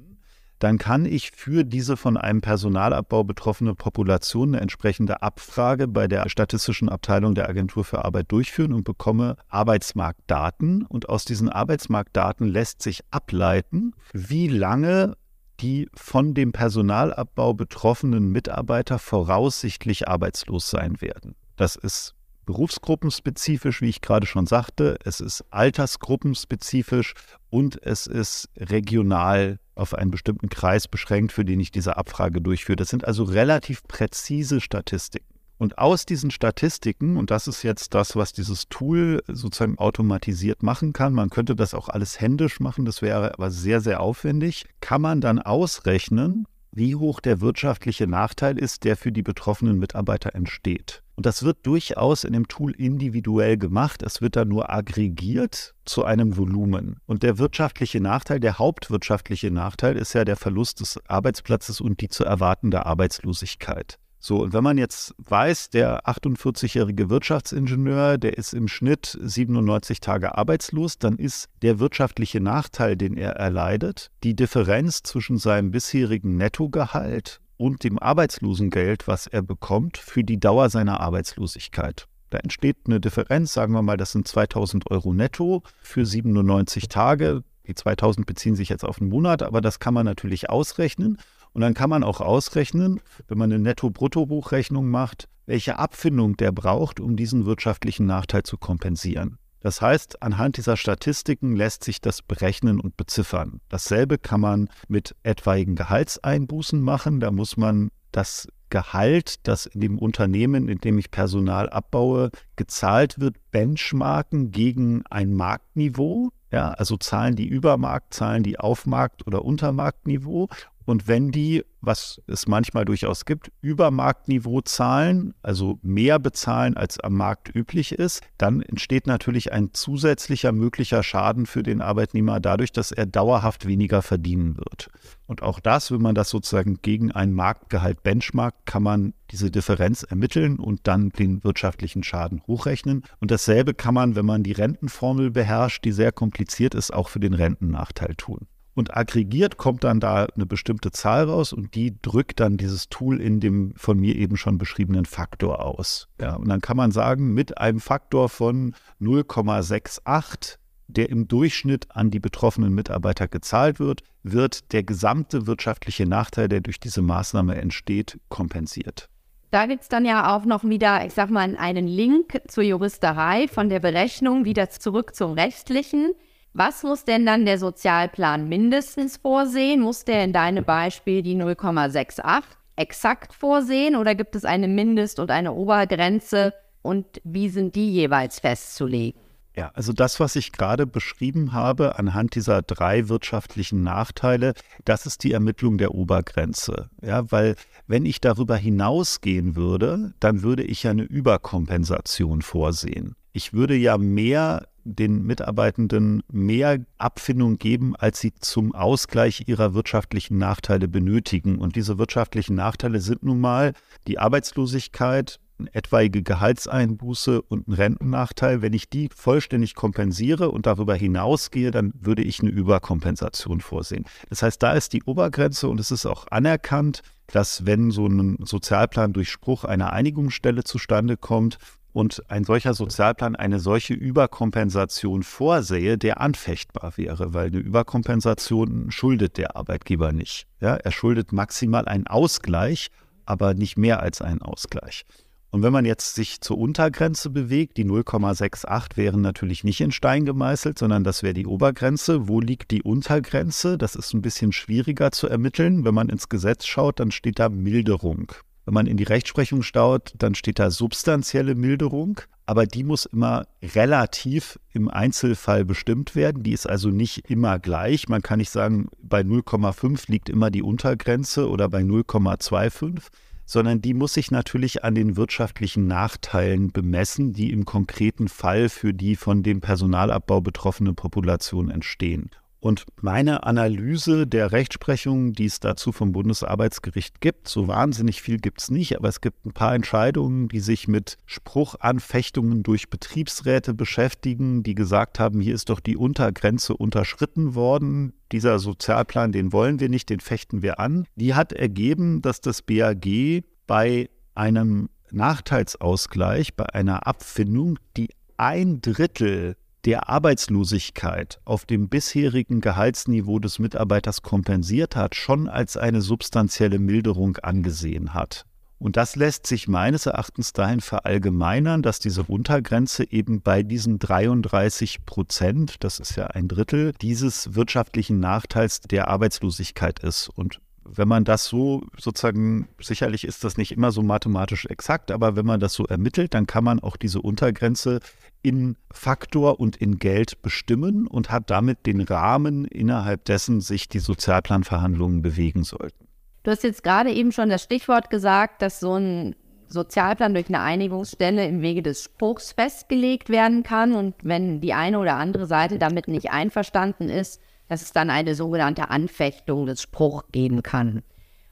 dann 0.59 0.77
kann 0.77 1.05
ich 1.05 1.31
für 1.31 1.63
diese 1.63 1.95
von 1.95 2.17
einem 2.17 2.41
Personalabbau 2.41 3.23
betroffene 3.23 3.75
Population 3.75 4.49
eine 4.49 4.61
entsprechende 4.61 5.21
Abfrage 5.21 5.87
bei 5.87 6.07
der 6.07 6.27
statistischen 6.29 6.89
Abteilung 6.89 7.33
der 7.33 7.47
Agentur 7.47 7.85
für 7.85 8.03
Arbeit 8.03 8.31
durchführen 8.31 8.73
und 8.73 8.83
bekomme 8.83 9.37
Arbeitsmarktdaten. 9.47 10.85
Und 10.85 11.07
aus 11.07 11.23
diesen 11.23 11.49
Arbeitsmarktdaten 11.49 12.47
lässt 12.47 12.81
sich 12.81 13.01
ableiten, 13.09 13.93
wie 14.13 14.49
lange 14.49 15.15
die 15.61 15.89
von 15.93 16.33
dem 16.33 16.51
Personalabbau 16.51 17.53
betroffenen 17.53 18.29
Mitarbeiter 18.29 18.99
voraussichtlich 18.99 20.07
arbeitslos 20.07 20.69
sein 20.69 21.01
werden. 21.01 21.35
Das 21.55 21.75
ist 21.75 22.15
berufsgruppenspezifisch, 22.49 23.79
wie 23.79 23.89
ich 23.89 24.01
gerade 24.01 24.25
schon 24.25 24.47
sagte, 24.47 24.97
es 25.05 25.21
ist 25.21 25.45
altersgruppenspezifisch 25.51 27.13
und 27.51 27.79
es 27.83 28.07
ist 28.07 28.49
regional 28.57 29.59
auf 29.75 29.93
einen 29.93 30.09
bestimmten 30.09 30.49
Kreis 30.49 30.87
beschränkt, 30.87 31.31
für 31.31 31.45
den 31.45 31.59
ich 31.59 31.69
diese 31.69 31.95
Abfrage 31.95 32.41
durchführe. 32.41 32.77
Das 32.77 32.89
sind 32.89 33.05
also 33.05 33.21
relativ 33.21 33.83
präzise 33.83 34.61
Statistiken. 34.61 35.27
Und 35.59 35.77
aus 35.77 36.07
diesen 36.07 36.31
Statistiken, 36.31 37.17
und 37.17 37.29
das 37.29 37.47
ist 37.47 37.61
jetzt 37.61 37.93
das, 37.93 38.15
was 38.15 38.33
dieses 38.33 38.67
Tool 38.67 39.21
sozusagen 39.27 39.77
automatisiert 39.77 40.63
machen 40.63 40.91
kann, 40.91 41.13
man 41.13 41.29
könnte 41.29 41.55
das 41.55 41.75
auch 41.75 41.87
alles 41.87 42.19
händisch 42.19 42.59
machen, 42.59 42.83
das 42.83 43.03
wäre 43.03 43.35
aber 43.35 43.51
sehr, 43.51 43.79
sehr 43.79 43.99
aufwendig, 43.99 44.65
kann 44.81 45.01
man 45.03 45.21
dann 45.21 45.37
ausrechnen, 45.37 46.47
wie 46.71 46.95
hoch 46.95 47.19
der 47.19 47.41
wirtschaftliche 47.41 48.07
Nachteil 48.07 48.57
ist, 48.57 48.83
der 48.83 48.95
für 48.95 49.11
die 49.11 49.23
betroffenen 49.23 49.79
Mitarbeiter 49.79 50.35
entsteht. 50.35 51.03
Und 51.15 51.25
das 51.25 51.43
wird 51.43 51.65
durchaus 51.65 52.23
in 52.23 52.31
dem 52.31 52.47
Tool 52.47 52.71
individuell 52.71 53.57
gemacht. 53.57 54.03
Es 54.03 54.21
wird 54.21 54.37
dann 54.37 54.47
nur 54.47 54.69
aggregiert 54.69 55.75
zu 55.83 56.05
einem 56.05 56.37
Volumen. 56.37 57.01
Und 57.07 57.23
der 57.23 57.37
wirtschaftliche 57.37 57.99
Nachteil, 57.99 58.39
der 58.39 58.57
hauptwirtschaftliche 58.57 59.51
Nachteil 59.51 59.97
ist 59.97 60.13
ja 60.13 60.23
der 60.23 60.37
Verlust 60.37 60.79
des 60.79 60.97
Arbeitsplatzes 61.09 61.81
und 61.81 61.99
die 61.99 62.07
zu 62.07 62.23
erwartende 62.23 62.85
Arbeitslosigkeit. 62.85 63.99
So, 64.21 64.41
und 64.43 64.51
wenn 64.51 64.63
man 64.63 64.77
jetzt 64.77 65.15
weiß, 65.17 65.69
der 65.69 66.05
48-jährige 66.05 67.09
Wirtschaftsingenieur, 67.09 68.17
der 68.17 68.37
ist 68.37 68.53
im 68.53 68.67
Schnitt 68.67 69.17
97 69.21 70.01
Tage 70.01 70.37
arbeitslos, 70.37 70.97
dann 70.97 71.17
ist 71.17 71.47
der 71.61 71.79
wirtschaftliche 71.79 72.41
Nachteil, 72.41 72.97
den 72.97 73.15
er 73.15 73.31
erleidet, 73.37 74.11
die 74.23 74.35
Differenz 74.35 75.03
zwischen 75.03 75.37
seinem 75.37 75.71
bisherigen 75.71 76.35
Nettogehalt 76.35 77.39
und 77.55 77.85
dem 77.85 77.97
Arbeitslosengeld, 77.97 79.07
was 79.07 79.25
er 79.25 79.41
bekommt, 79.41 79.97
für 79.97 80.25
die 80.25 80.39
Dauer 80.39 80.69
seiner 80.69 80.99
Arbeitslosigkeit. 80.99 82.05
Da 82.29 82.39
entsteht 82.39 82.77
eine 82.85 82.99
Differenz, 82.99 83.53
sagen 83.53 83.73
wir 83.73 83.81
mal, 83.81 83.97
das 83.97 84.11
sind 84.11 84.27
2000 84.27 84.91
Euro 84.91 85.13
netto 85.13 85.63
für 85.81 86.05
97 86.05 86.89
Tage. 86.89 87.43
Die 87.67 87.73
2000 87.73 88.25
beziehen 88.25 88.55
sich 88.55 88.69
jetzt 88.69 88.83
auf 88.83 88.99
einen 88.99 89.09
Monat, 89.09 89.43
aber 89.43 89.61
das 89.61 89.79
kann 89.79 89.93
man 89.93 90.05
natürlich 90.05 90.49
ausrechnen. 90.49 91.17
Und 91.53 91.61
dann 91.61 91.73
kann 91.73 91.89
man 91.89 92.03
auch 92.03 92.21
ausrechnen, 92.21 93.01
wenn 93.27 93.37
man 93.37 93.51
eine 93.51 93.61
Netto-Brutto-Buchrechnung 93.61 94.87
macht, 94.89 95.27
welche 95.45 95.79
Abfindung 95.79 96.37
der 96.37 96.51
braucht, 96.51 96.99
um 96.99 97.15
diesen 97.15 97.45
wirtschaftlichen 97.45 98.05
Nachteil 98.05 98.43
zu 98.43 98.57
kompensieren. 98.57 99.37
Das 99.61 99.81
heißt, 99.81 100.23
anhand 100.23 100.57
dieser 100.57 100.77
Statistiken 100.77 101.55
lässt 101.55 101.83
sich 101.83 101.99
das 101.99 102.21
berechnen 102.21 102.79
und 102.79 102.95
beziffern. 102.95 103.59
Dasselbe 103.67 104.17
kann 104.17 104.39
man 104.39 104.69
mit 104.87 105.15
etwaigen 105.23 105.75
Gehaltseinbußen 105.75 106.81
machen. 106.81 107.19
Da 107.19 107.31
muss 107.31 107.57
man 107.57 107.89
das 108.11 108.47
Gehalt, 108.69 109.47
das 109.47 109.65
in 109.65 109.81
dem 109.81 109.97
Unternehmen, 109.97 110.69
in 110.69 110.77
dem 110.77 110.97
ich 110.97 111.11
Personal 111.11 111.69
abbaue, 111.69 112.29
gezahlt 112.55 113.19
wird, 113.19 113.35
benchmarken 113.51 114.51
gegen 114.51 115.03
ein 115.09 115.33
Marktniveau. 115.33 116.29
Ja, 116.51 116.69
also 116.71 116.97
Zahlen, 116.97 117.35
die 117.35 117.47
über 117.47 117.77
Markt, 117.77 118.13
Zahlen, 118.13 118.43
die 118.43 118.59
auf 118.59 118.85
Markt- 118.85 119.27
oder 119.27 119.43
Untermarktniveau 119.43 120.47
und 120.89 121.07
wenn 121.07 121.29
die, 121.29 121.63
was 121.81 122.19
es 122.25 122.47
manchmal 122.47 122.83
durchaus 122.83 123.25
gibt, 123.25 123.51
über 123.61 123.91
Marktniveau 123.91 124.61
zahlen, 124.61 125.35
also 125.43 125.77
mehr 125.83 126.17
bezahlen, 126.17 126.75
als 126.75 126.99
am 126.99 127.13
Markt 127.13 127.53
üblich 127.53 127.91
ist, 127.91 128.23
dann 128.39 128.63
entsteht 128.63 129.05
natürlich 129.05 129.53
ein 129.53 129.69
zusätzlicher 129.71 130.51
möglicher 130.51 131.03
Schaden 131.03 131.45
für 131.45 131.61
den 131.61 131.83
Arbeitnehmer 131.83 132.39
dadurch, 132.39 132.71
dass 132.71 132.91
er 132.91 133.05
dauerhaft 133.05 133.67
weniger 133.67 134.01
verdienen 134.01 134.57
wird. 134.57 134.89
Und 135.27 135.43
auch 135.43 135.59
das, 135.59 135.91
wenn 135.91 136.01
man 136.01 136.15
das 136.15 136.31
sozusagen 136.31 136.79
gegen 136.81 137.11
ein 137.11 137.33
Marktgehalt 137.33 138.01
benchmarkt, 138.01 138.65
kann 138.65 138.81
man 138.81 139.13
diese 139.29 139.51
Differenz 139.51 140.01
ermitteln 140.01 140.57
und 140.57 140.87
dann 140.87 141.09
den 141.11 141.43
wirtschaftlichen 141.43 142.01
Schaden 142.01 142.41
hochrechnen. 142.47 143.03
Und 143.19 143.29
dasselbe 143.29 143.75
kann 143.75 143.93
man, 143.93 144.15
wenn 144.15 144.25
man 144.25 144.41
die 144.41 144.53
Rentenformel 144.53 145.29
beherrscht, 145.29 145.85
die 145.85 145.91
sehr 145.91 146.11
kompliziert 146.11 146.73
ist, 146.73 146.91
auch 146.91 147.09
für 147.09 147.19
den 147.19 147.35
Rentennachteil 147.35 148.15
tun. 148.15 148.47
Und 148.79 148.95
aggregiert 148.95 149.57
kommt 149.57 149.83
dann 149.83 149.99
da 149.99 150.23
eine 150.23 150.45
bestimmte 150.45 150.91
Zahl 150.91 151.25
raus 151.25 151.51
und 151.51 151.75
die 151.75 152.01
drückt 152.01 152.39
dann 152.39 152.55
dieses 152.55 152.87
Tool 152.87 153.19
in 153.19 153.41
dem 153.41 153.73
von 153.75 153.99
mir 153.99 154.15
eben 154.15 154.37
schon 154.37 154.57
beschriebenen 154.57 155.03
Faktor 155.03 155.65
aus. 155.65 156.07
Ja, 156.17 156.35
und 156.37 156.47
dann 156.47 156.61
kann 156.61 156.77
man 156.77 156.91
sagen, 156.91 157.33
mit 157.33 157.57
einem 157.57 157.81
Faktor 157.81 158.29
von 158.29 158.73
0,68, 159.01 160.55
der 160.87 161.09
im 161.09 161.27
Durchschnitt 161.27 161.87
an 161.89 162.09
die 162.09 162.21
betroffenen 162.21 162.73
Mitarbeiter 162.73 163.27
gezahlt 163.27 163.81
wird, 163.81 164.03
wird 164.23 164.71
der 164.71 164.83
gesamte 164.83 165.45
wirtschaftliche 165.45 166.05
Nachteil, 166.05 166.47
der 166.47 166.61
durch 166.61 166.79
diese 166.79 167.01
Maßnahme 167.01 167.55
entsteht, 167.55 168.17
kompensiert. 168.29 169.09
Da 169.51 169.65
gibt 169.65 169.81
es 169.81 169.89
dann 169.89 170.05
ja 170.05 170.33
auch 170.33 170.45
noch 170.45 170.63
wieder, 170.63 171.05
ich 171.05 171.13
sag 171.13 171.29
mal, 171.29 171.57
einen 171.57 171.85
Link 171.85 172.41
zur 172.47 172.63
Juristerei 172.63 173.49
von 173.49 173.67
der 173.67 173.81
Berechnung 173.81 174.45
wieder 174.45 174.69
zurück 174.69 175.15
zum 175.15 175.33
Rechtlichen. 175.33 176.13
Was 176.53 176.83
muss 176.83 177.05
denn 177.05 177.25
dann 177.25 177.45
der 177.45 177.59
Sozialplan 177.59 178.49
mindestens 178.49 179.17
vorsehen? 179.17 179.81
Muss 179.81 180.03
der 180.03 180.23
in 180.23 180.33
deinem 180.33 180.65
Beispiel 180.65 181.21
die 181.21 181.35
0,68 181.35 182.43
exakt 182.75 183.33
vorsehen 183.33 183.95
oder 183.95 184.15
gibt 184.15 184.35
es 184.35 184.45
eine 184.45 184.67
Mindest- 184.67 185.19
und 185.19 185.31
eine 185.31 185.53
Obergrenze 185.53 186.53
und 186.81 187.05
wie 187.23 187.49
sind 187.49 187.75
die 187.75 187.91
jeweils 187.91 188.39
festzulegen? 188.39 189.19
Ja, 189.55 189.71
also 189.73 189.91
das, 189.91 190.19
was 190.19 190.37
ich 190.37 190.53
gerade 190.53 190.87
beschrieben 190.87 191.51
habe 191.51 191.99
anhand 191.99 192.35
dieser 192.35 192.61
drei 192.61 193.09
wirtschaftlichen 193.09 193.83
Nachteile, 193.83 194.53
das 194.85 195.05
ist 195.05 195.23
die 195.23 195.33
Ermittlung 195.33 195.77
der 195.77 195.93
Obergrenze. 195.93 196.89
Ja, 197.01 197.29
weil 197.31 197.55
wenn 197.85 198.05
ich 198.05 198.21
darüber 198.21 198.55
hinausgehen 198.55 199.55
würde, 199.57 200.13
dann 200.19 200.43
würde 200.43 200.63
ich 200.63 200.83
ja 200.83 200.91
eine 200.91 201.03
Überkompensation 201.03 202.41
vorsehen. 202.41 203.15
Ich 203.33 203.51
würde 203.51 203.75
ja 203.75 203.97
mehr 203.97 204.67
den 204.95 205.23
Mitarbeitenden 205.23 206.23
mehr 206.31 206.79
Abfindung 206.97 207.57
geben, 207.57 207.95
als 207.95 208.19
sie 208.19 208.33
zum 208.39 208.73
Ausgleich 208.73 209.43
ihrer 209.47 209.73
wirtschaftlichen 209.73 210.37
Nachteile 210.37 210.87
benötigen. 210.87 211.59
Und 211.59 211.75
diese 211.75 211.97
wirtschaftlichen 211.97 212.55
Nachteile 212.55 212.99
sind 212.99 213.23
nun 213.23 213.39
mal 213.39 213.73
die 214.07 214.19
Arbeitslosigkeit, 214.19 215.39
etwaige 215.73 216.23
Gehaltseinbuße 216.23 217.41
und 217.41 217.67
einen 217.67 217.75
Rentennachteil, 217.75 218.61
wenn 218.61 218.73
ich 218.73 218.89
die 218.89 219.09
vollständig 219.13 219.75
kompensiere 219.75 220.51
und 220.51 220.65
darüber 220.65 220.95
hinausgehe, 220.95 221.71
dann 221.71 221.91
würde 221.99 222.23
ich 222.23 222.39
eine 222.39 222.49
Überkompensation 222.49 223.61
vorsehen. 223.61 224.05
Das 224.29 224.41
heißt, 224.41 224.61
da 224.63 224.73
ist 224.73 224.93
die 224.93 225.03
Obergrenze 225.03 225.67
und 225.67 225.79
es 225.79 225.91
ist 225.91 226.05
auch 226.05 226.27
anerkannt, 226.31 227.01
dass 227.27 227.65
wenn 227.65 227.91
so 227.91 228.07
ein 228.07 228.37
Sozialplan 228.43 229.13
durch 229.13 229.29
Spruch 229.29 229.63
einer 229.63 229.93
Einigungsstelle 229.93 230.63
zustande 230.63 231.17
kommt, 231.17 231.57
und 231.93 232.23
ein 232.29 232.43
solcher 232.43 232.73
Sozialplan 232.73 233.35
eine 233.35 233.59
solche 233.59 233.93
Überkompensation 233.93 235.23
vorsehe, 235.23 235.97
der 235.97 236.21
anfechtbar 236.21 236.93
wäre, 236.97 237.33
weil 237.33 237.47
eine 237.47 237.57
Überkompensation 237.57 238.91
schuldet 238.91 239.37
der 239.37 239.55
Arbeitgeber 239.55 240.11
nicht. 240.11 240.47
Ja, 240.59 240.75
er 240.75 240.91
schuldet 240.91 241.31
maximal 241.31 241.85
einen 241.85 242.07
Ausgleich, 242.07 242.89
aber 243.25 243.53
nicht 243.53 243.77
mehr 243.77 244.01
als 244.01 244.21
einen 244.21 244.41
Ausgleich. 244.41 245.05
Und 245.51 245.63
wenn 245.63 245.73
man 245.73 245.85
jetzt 245.85 246.13
sich 246.13 246.41
zur 246.41 246.59
Untergrenze 246.59 247.31
bewegt, 247.31 247.77
die 247.77 247.85
0,68 247.85 248.97
wären 248.97 249.21
natürlich 249.21 249.63
nicht 249.63 249.81
in 249.81 249.91
Stein 249.91 250.25
gemeißelt, 250.25 250.77
sondern 250.77 251.03
das 251.03 251.23
wäre 251.23 251.33
die 251.33 251.47
Obergrenze. 251.47 252.27
Wo 252.27 252.39
liegt 252.39 252.69
die 252.69 252.83
Untergrenze? 252.83 253.79
Das 253.79 253.95
ist 253.95 254.13
ein 254.13 254.21
bisschen 254.21 254.51
schwieriger 254.51 255.11
zu 255.11 255.27
ermitteln. 255.27 255.85
Wenn 255.85 255.95
man 255.95 256.09
ins 256.09 256.29
Gesetz 256.29 256.67
schaut, 256.67 256.99
dann 256.99 257.09
steht 257.09 257.39
da 257.39 257.49
Milderung. 257.49 258.31
Wenn 258.69 258.75
man 258.75 258.85
in 258.85 258.97
die 258.97 259.03
Rechtsprechung 259.03 259.63
staut, 259.63 260.13
dann 260.19 260.35
steht 260.35 260.59
da 260.59 260.69
substanzielle 260.69 261.55
Milderung, 261.55 262.21
aber 262.45 262.67
die 262.67 262.83
muss 262.83 263.05
immer 263.05 263.47
relativ 263.63 264.59
im 264.73 264.89
Einzelfall 264.89 265.65
bestimmt 265.65 266.15
werden. 266.15 266.43
Die 266.43 266.51
ist 266.51 266.69
also 266.69 266.89
nicht 266.89 267.31
immer 267.31 267.57
gleich. 267.57 268.09
Man 268.09 268.21
kann 268.21 268.37
nicht 268.37 268.51
sagen, 268.51 268.89
bei 269.01 269.21
0,5 269.21 270.03
liegt 270.11 270.29
immer 270.29 270.51
die 270.51 270.61
Untergrenze 270.61 271.49
oder 271.49 271.67
bei 271.67 271.81
0,25 271.81 273.07
sondern 273.43 273.81
die 273.81 273.95
muss 273.95 274.13
sich 274.13 274.29
natürlich 274.29 274.83
an 274.83 274.93
den 274.93 275.17
wirtschaftlichen 275.17 275.87
Nachteilen 275.87 276.71
bemessen, 276.71 277.33
die 277.33 277.51
im 277.51 277.65
konkreten 277.65 278.27
Fall 278.27 278.69
für 278.69 278.93
die 278.93 279.15
von 279.15 279.41
dem 279.41 279.61
Personalabbau 279.61 280.41
betroffene 280.41 280.93
Population 280.93 281.71
entstehen. 281.71 282.29
Und 282.61 282.85
meine 283.01 283.43
Analyse 283.43 284.27
der 284.27 284.51
Rechtsprechung, 284.51 285.31
die 285.31 285.45
es 285.45 285.61
dazu 285.61 285.93
vom 285.93 286.11
Bundesarbeitsgericht 286.11 287.21
gibt, 287.21 287.47
so 287.47 287.69
wahnsinnig 287.69 288.21
viel 288.21 288.37
gibt 288.37 288.61
es 288.61 288.69
nicht, 288.69 288.97
aber 288.97 289.07
es 289.07 289.21
gibt 289.21 289.45
ein 289.45 289.53
paar 289.53 289.73
Entscheidungen, 289.73 290.49
die 290.49 290.59
sich 290.59 290.89
mit 290.89 291.17
Spruchanfechtungen 291.25 292.63
durch 292.63 292.89
Betriebsräte 292.89 293.73
beschäftigen, 293.73 294.61
die 294.61 294.75
gesagt 294.75 295.19
haben, 295.19 295.39
hier 295.39 295.55
ist 295.55 295.69
doch 295.69 295.79
die 295.79 295.95
Untergrenze 295.95 296.75
unterschritten 296.75 297.55
worden. 297.55 298.13
Dieser 298.33 298.59
Sozialplan, 298.59 299.31
den 299.31 299.53
wollen 299.53 299.79
wir 299.79 299.87
nicht, 299.87 300.09
den 300.09 300.19
fechten 300.19 300.61
wir 300.61 300.79
an. 300.81 301.05
Die 301.15 301.35
hat 301.35 301.53
ergeben, 301.53 302.21
dass 302.21 302.41
das 302.41 302.61
BAG 302.61 303.43
bei 303.67 304.09
einem 304.35 304.89
Nachteilsausgleich, 305.11 306.55
bei 306.55 306.65
einer 306.73 307.07
Abfindung, 307.07 307.79
die 307.95 308.09
ein 308.37 308.81
Drittel 308.81 309.55
der 309.85 310.09
Arbeitslosigkeit 310.09 311.39
auf 311.45 311.65
dem 311.65 311.89
bisherigen 311.89 312.61
Gehaltsniveau 312.61 313.39
des 313.39 313.59
Mitarbeiters 313.59 314.21
kompensiert 314.21 314.95
hat, 314.95 315.15
schon 315.15 315.47
als 315.47 315.77
eine 315.77 316.01
substanzielle 316.01 316.79
Milderung 316.79 317.37
angesehen 317.37 318.13
hat. 318.13 318.45
Und 318.79 318.95
das 318.95 319.17
lässt 319.17 319.45
sich 319.45 319.67
meines 319.67 320.05
Erachtens 320.05 320.53
dahin 320.53 320.79
verallgemeinern, 320.79 321.81
dass 321.81 321.99
diese 321.99 322.23
Untergrenze 322.23 323.03
eben 323.11 323.41
bei 323.41 323.61
diesen 323.61 323.99
33 323.99 325.05
Prozent, 325.05 325.83
das 325.83 325.99
ist 325.99 326.15
ja 326.15 326.27
ein 326.27 326.47
Drittel, 326.47 326.93
dieses 327.01 327.55
wirtschaftlichen 327.55 328.21
Nachteils 328.21 328.79
der 328.79 329.09
Arbeitslosigkeit 329.09 329.99
ist. 329.99 330.29
Und 330.29 330.61
wenn 330.85 331.09
man 331.09 331.25
das 331.25 331.45
so 331.45 331.83
sozusagen, 331.97 332.69
sicherlich 332.81 333.25
ist 333.25 333.43
das 333.43 333.57
nicht 333.57 333.73
immer 333.73 333.91
so 333.91 334.01
mathematisch 334.01 334.65
exakt, 334.65 335.11
aber 335.11 335.35
wenn 335.35 335.45
man 335.45 335.59
das 335.59 335.73
so 335.73 335.85
ermittelt, 335.85 336.33
dann 336.33 336.47
kann 336.47 336.63
man 336.63 336.79
auch 336.79 336.95
diese 336.95 337.21
Untergrenze 337.21 337.99
in 338.41 338.77
Faktor 338.91 339.59
und 339.59 339.77
in 339.77 339.97
Geld 339.97 340.41
bestimmen 340.41 341.07
und 341.07 341.31
hat 341.31 341.49
damit 341.49 341.85
den 341.85 342.01
Rahmen, 342.01 342.65
innerhalb 342.65 343.25
dessen 343.25 343.61
sich 343.61 343.89
die 343.89 343.99
Sozialplanverhandlungen 343.99 345.21
bewegen 345.21 345.63
sollten. 345.63 346.07
Du 346.43 346.51
hast 346.51 346.63
jetzt 346.63 346.83
gerade 346.83 347.11
eben 347.11 347.31
schon 347.31 347.49
das 347.49 347.63
Stichwort 347.63 348.09
gesagt, 348.09 348.61
dass 348.61 348.79
so 348.79 348.95
ein 348.95 349.35
Sozialplan 349.67 350.33
durch 350.33 350.47
eine 350.47 350.61
Einigungsstelle 350.61 351.45
im 351.45 351.61
Wege 351.61 351.83
des 351.83 352.05
Spruchs 352.05 352.53
festgelegt 352.53 353.29
werden 353.29 353.63
kann. 353.63 353.93
Und 353.93 354.15
wenn 354.23 354.61
die 354.61 354.73
eine 354.73 354.99
oder 354.99 355.15
andere 355.15 355.45
Seite 355.45 355.77
damit 355.77 356.07
nicht 356.07 356.31
einverstanden 356.31 357.09
ist, 357.09 357.41
dass 357.67 357.81
es 357.83 357.91
dann 357.91 358.09
eine 358.09 358.35
sogenannte 358.35 358.89
Anfechtung 358.89 359.65
des 359.65 359.81
Spruchs 359.81 360.25
geben 360.31 360.63
kann. 360.63 361.03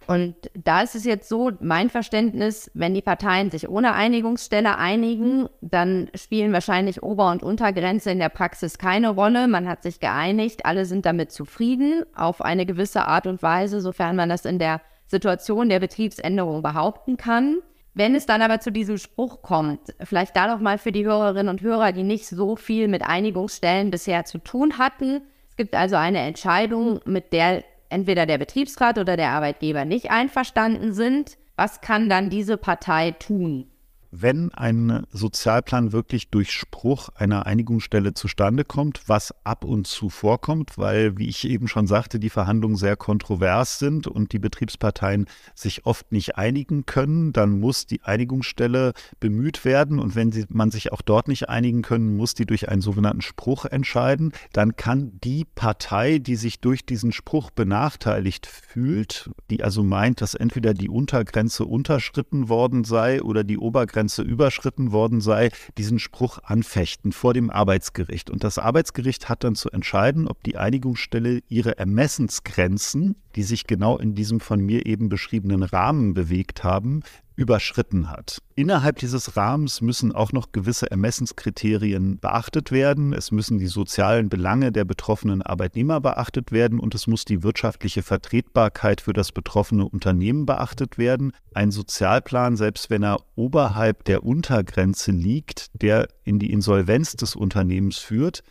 Und 0.08 0.36
da 0.54 0.82
ist 0.82 0.96
es 0.96 1.04
jetzt 1.04 1.28
so, 1.28 1.52
mein 1.60 1.90
Verständnis, 1.90 2.72
wenn 2.74 2.94
die 2.94 3.02
Parteien 3.02 3.52
sich 3.52 3.68
ohne 3.68 3.94
Einigungsstelle 3.94 4.78
einigen, 4.78 5.50
dann 5.60 6.10
spielen 6.16 6.54
wahrscheinlich 6.54 7.04
Ober- 7.04 7.30
und 7.30 7.44
Untergrenze 7.44 8.12
in 8.12 8.20
der 8.20 8.30
Praxis 8.30 8.78
keine 8.78 9.10
Rolle. 9.10 9.50
Man 9.50 9.68
hat 9.68 9.84
sich 9.84 10.00
geeinigt, 10.00 10.66
alle 10.66 10.86
sind 10.86 11.06
damit 11.06 11.34
zufrieden, 11.34 12.06
auf 12.16 12.42
eine 12.42 12.66
gewisse 12.66 13.06
Art 13.06 13.28
und 13.28 13.44
Weise, 13.44 13.82
sofern 13.82 14.16
man 14.16 14.30
das 14.30 14.46
in 14.46 14.60
der 14.60 14.80
Situation 15.08 15.68
der 15.68 15.82
Betriebsänderung 15.82 16.62
behaupten 16.62 17.18
kann. 17.18 17.58
Wenn 17.94 18.16
es 18.16 18.26
dann 18.26 18.42
aber 18.42 18.62
zu 18.62 18.72
diesem 18.72 18.98
Spruch 18.98 19.42
kommt, 19.42 19.94
vielleicht 20.04 20.38
da 20.38 20.48
noch 20.48 20.62
mal 20.62 20.78
für 20.78 20.94
die 20.94 21.06
Hörerinnen 21.06 21.50
und 21.50 21.62
Hörer, 21.62 21.92
die 21.92 22.04
nicht 22.04 22.28
so 22.28 22.56
viel 22.56 22.88
mit 22.88 23.04
Einigungsstellen 23.04 23.92
bisher 23.92 24.24
zu 24.24 24.38
tun 24.38 24.78
hatten, 24.78 25.22
gibt 25.58 25.76
also 25.76 25.98
eine 25.98 26.20
Entscheidung, 26.20 27.02
mit 27.06 27.34
der 27.34 27.64
entweder 27.90 28.26
der 28.26 28.38
Betriebsrat 28.38 28.98
oder 28.98 29.18
der 29.18 29.30
Arbeitgeber 29.30 29.86
nicht 29.86 30.12
einverstanden 30.12 30.94
sind. 30.94 31.38
Was 31.56 31.82
kann 31.82 32.10
dann 32.10 32.30
diese 32.30 32.58
Partei 32.58 33.12
tun? 33.12 33.70
Wenn 34.12 34.52
ein 34.54 35.06
Sozialplan 35.12 35.92
wirklich 35.92 36.30
durch 36.30 36.52
Spruch 36.52 37.10
einer 37.16 37.46
Einigungsstelle 37.46 38.14
zustande 38.14 38.64
kommt, 38.64 39.02
was 39.08 39.34
ab 39.44 39.66
und 39.66 39.88
zu 39.88 40.10
vorkommt, 40.10 40.78
weil, 40.78 41.18
wie 41.18 41.28
ich 41.28 41.48
eben 41.48 41.68
schon 41.68 41.88
sagte, 41.88 42.20
die 42.20 42.30
Verhandlungen 42.30 42.78
sehr 42.78 42.96
kontrovers 42.96 43.80
sind 43.80 44.08
und 44.08 44.32
die 44.32 44.40
Betriebsparteien 44.40 45.26
sich 45.56 45.86
oft 45.86 46.12
nicht 46.12 46.38
einigen 46.38 46.86
können, 46.86 47.34
dann 47.34 47.60
muss 47.60 47.86
die 47.86 48.04
Einigungsstelle 48.04 48.94
bemüht 49.20 49.66
werden 49.66 50.00
und 50.00 50.16
wenn 50.16 50.32
sie, 50.32 50.46
man 50.50 50.72
sich 50.72 50.92
auch 50.92 51.02
dort 51.02 51.28
nicht 51.28 51.50
einigen 51.50 51.82
können, 51.82 52.16
muss 52.16 52.34
die 52.34 52.46
durch 52.46 52.70
einen 52.70 52.82
sogenannten 52.82 53.22
Spruch 53.22 53.66
entscheiden. 53.66 54.32
Dann 54.54 54.76
kann 54.76 55.20
die 55.24 55.46
Partei, 55.46 56.20
die 56.20 56.36
sich 56.36 56.60
durch 56.60 56.86
diesen 56.86 57.12
Spruch 57.12 57.52
benachteiligt 57.52 58.48
fühlt, 58.48 59.30
die 59.50 59.64
also 59.64 59.84
meint, 59.84 60.22
dass 60.22 60.34
entweder 60.34 60.74
die 60.74 60.90
Untergrenze 60.90 61.66
unterschritten 61.66 62.50
worden 62.50 62.84
sei 62.84 63.22
oder 63.22 63.44
die 63.44 63.58
Obergrenze 63.58 63.97
Obergrenze 63.98 64.22
überschritten 64.22 64.92
worden 64.92 65.22
sei, 65.22 65.50
diesen 65.80 65.98
Spruch 65.98 66.38
anfechten 66.44 67.12
vor 67.12 67.34
dem 67.34 67.50
Arbeitsgericht. 67.50 68.30
Und 68.30 68.44
das 68.44 68.60
Arbeitsgericht 68.60 69.28
hat 69.28 69.44
dann 69.44 69.56
zu 69.56 69.72
entscheiden, 69.72 70.28
ob 70.28 70.44
die 70.44 70.56
Einigungsstelle 70.56 71.42
ihre 71.50 71.80
Ermessensgrenzen, 71.80 73.16
die 73.36 73.42
sich 73.42 73.66
genau 73.66 73.98
in 73.98 74.14
diesem 74.14 74.40
von 74.40 74.60
mir 74.60 74.86
eben 74.86 75.10
beschriebenen 75.10 75.64
Rahmen 75.64 76.14
bewegt 76.14 76.64
haben, 76.64 77.02
überschritten 77.38 78.10
hat. 78.10 78.42
Innerhalb 78.56 78.98
dieses 78.98 79.38
Rahmens 79.38 79.80
müssen 79.82 80.12
auch 80.12 80.34
noch 80.34 80.52
gewisse 80.52 80.90
Ermessenskriterien 80.90 82.20
beachtet 82.20 82.72
werden. 82.72 83.14
Es 83.14 83.32
müssen 83.32 83.60
die 83.60 83.68
sozialen 83.68 84.28
Belange 84.28 84.72
der 84.72 84.86
betroffenen 84.86 85.44
Arbeitnehmer 85.44 86.02
beachtet 86.02 86.52
werden 86.52 86.80
und 86.80 86.96
es 86.96 87.06
muss 87.06 87.26
die 87.26 87.44
wirtschaftliche 87.44 88.02
Vertretbarkeit 88.02 89.02
für 89.02 89.14
das 89.14 89.32
betroffene 89.32 89.88
Unternehmen 89.88 90.48
beachtet 90.48 90.98
werden. 90.98 91.32
Ein 91.54 91.70
Sozialplan, 91.70 92.58
selbst 92.58 92.90
wenn 92.90 93.04
er 93.04 93.20
oberhalb 93.36 94.04
der 94.06 94.24
Untergrenze 94.24 95.12
liegt, 95.12 95.68
der 95.80 96.08
in 96.24 96.40
die 96.40 96.52
Insolvenz 96.52 97.16
des 97.16 97.36
Unternehmens 97.36 98.00
führt, 98.00 98.42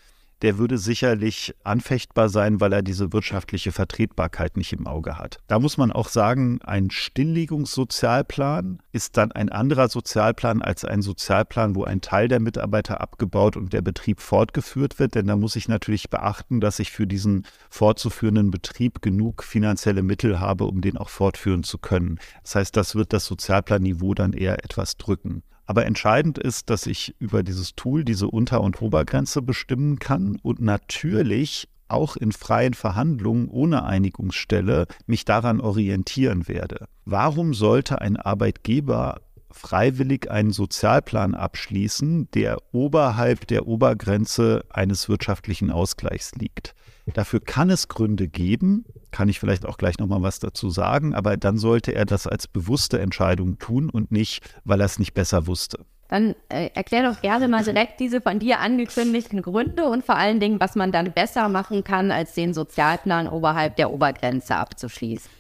der 0.43 0.59
würde 0.59 0.79
sicherlich 0.79 1.55
anfechtbar 1.65 2.29
sein, 2.29 2.61
weil 2.61 2.73
er 2.73 2.83
diese 2.83 3.13
wirtschaftliche 3.13 3.73
Vertretbarkeit 3.73 4.57
nicht 4.57 4.73
im 4.73 4.87
Auge 4.87 5.19
hat. 5.19 5.39
Da 5.47 5.59
muss 5.59 5.79
man 5.79 5.93
auch 5.93 6.09
sagen, 6.09 6.61
ein 6.63 6.91
Stilllegungssozialplan 6.91 8.81
ist 8.93 9.17
dann 9.17 9.33
ein 9.33 9.49
anderer 9.49 9.89
Sozialplan 9.89 10.63
als 10.63 10.85
ein 10.85 11.03
Sozialplan, 11.03 11.75
wo 11.75 11.85
ein 11.85 12.01
Teil 12.01 12.29
der 12.29 12.41
Mitarbeiter 12.41 13.01
abgebaut 13.01 13.57
und 13.57 13.73
der 13.73 13.83
Betrieb 13.83 14.21
fortgeführt 14.21 14.99
wird. 14.99 15.15
Denn 15.15 15.27
da 15.27 15.37
muss 15.37 15.57
ich 15.57 15.69
natürlich 15.69 16.11
beachten, 16.11 16.61
dass 16.61 16.79
ich 16.79 16.93
für 16.93 17.07
diesen 17.07 17.47
fortzuführenden 17.71 18.51
Betrieb 18.51 19.01
genug 19.03 19.43
finanzielle 19.43 20.03
Mittel 20.03 20.39
habe, 20.41 20.65
um 20.65 20.81
den 20.81 20.99
auch 20.99 21.09
fortführen 21.09 21.63
zu 21.63 21.79
können. 21.79 22.19
Das 22.43 22.55
heißt, 22.57 22.77
das 22.77 22.95
wird 22.95 23.13
das 23.13 23.25
Sozialplanniveau 23.25 24.15
dann 24.15 24.33
eher 24.33 24.65
etwas 24.65 24.97
drücken. 24.97 25.43
Aber 25.67 25.85
entscheidend 25.85 26.39
ist, 26.39 26.71
dass 26.71 26.87
ich 26.87 27.15
über 27.19 27.43
dieses 27.43 27.75
Tool 27.75 28.05
diese 28.05 28.29
Unter- 28.29 28.61
und 28.61 28.81
Obergrenze 28.81 29.43
bestimmen 29.43 29.99
kann 29.99 30.39
und 30.43 30.61
natürlich 30.61 31.69
auch 31.89 32.17
in 32.17 32.33
freien 32.33 32.75
Verhandlungen 32.75 33.49
ohne 33.49 33.85
Einigungsstelle 33.85 34.87
mich 35.07 35.25
daran 35.25 35.61
orientieren 35.61 36.49
werde. 36.49 36.87
Warum 37.05 37.55
sollte 37.55 38.01
ein 38.01 38.17
Arbeitgeber 38.17 39.21
freiwillig 39.57 40.31
einen 40.31 40.53
Sozialplan 40.53 41.35
abschließen, 41.35 42.31
der 42.33 42.59
oberhalb 42.73 43.47
der 43.47 43.67
Obergrenze 43.67 44.65
eines 44.71 45.09
wirtschaftlichen 45.09 45.71
Ausgleichs 45.71 46.33
liegt. 46.35 46.75
Dafür 47.15 47.41
kann 47.41 47.71
es 47.71 47.89
Gründe 47.89 48.27
geben, 48.29 48.85
kann 49.13 49.29
ich 49.29 49.39
vielleicht 49.39 49.65
auch 49.65 49.79
gleich 49.79 49.99
nochmal 49.99 50.23
was 50.23 50.41
dazu 50.41 50.71
sagen, 50.71 51.15
aber 51.15 51.37
dann 51.37 51.57
sollte 51.57 51.95
er 51.95 52.05
das 52.05 52.27
als 52.27 52.49
bewusste 52.49 52.99
Entscheidung 52.99 53.59
tun 53.59 53.91
und 53.91 54.11
nicht, 54.11 54.43
weil 54.65 54.81
er 54.81 54.87
es 54.87 54.99
nicht 54.99 55.15
besser 55.15 55.47
wusste. 55.47 55.85
Dann 56.09 56.35
äh, 56.49 56.71
erklär 56.75 57.11
doch 57.11 57.21
gerne 57.21 57.49
mal 57.49 57.65
direkt 57.65 57.99
diese 57.99 58.21
von 58.21 58.39
dir 58.39 58.61
angekündigten 58.61 59.43
Gründe 59.43 59.87
und 59.87 60.05
vor 60.05 60.17
allen 60.17 60.39
Dingen, 60.39 60.61
was 60.61 60.77
man 60.77 60.93
dann 60.93 61.13
besser 61.13 61.49
machen 61.49 61.83
kann, 61.83 62.13
als 62.13 62.35
den 62.35 62.55
Sozialplan 62.55 63.29
oberhalb 63.29 63.77
der 63.77 63.93
Obergrenze 63.93 64.55
abzuschließen. 64.55 65.31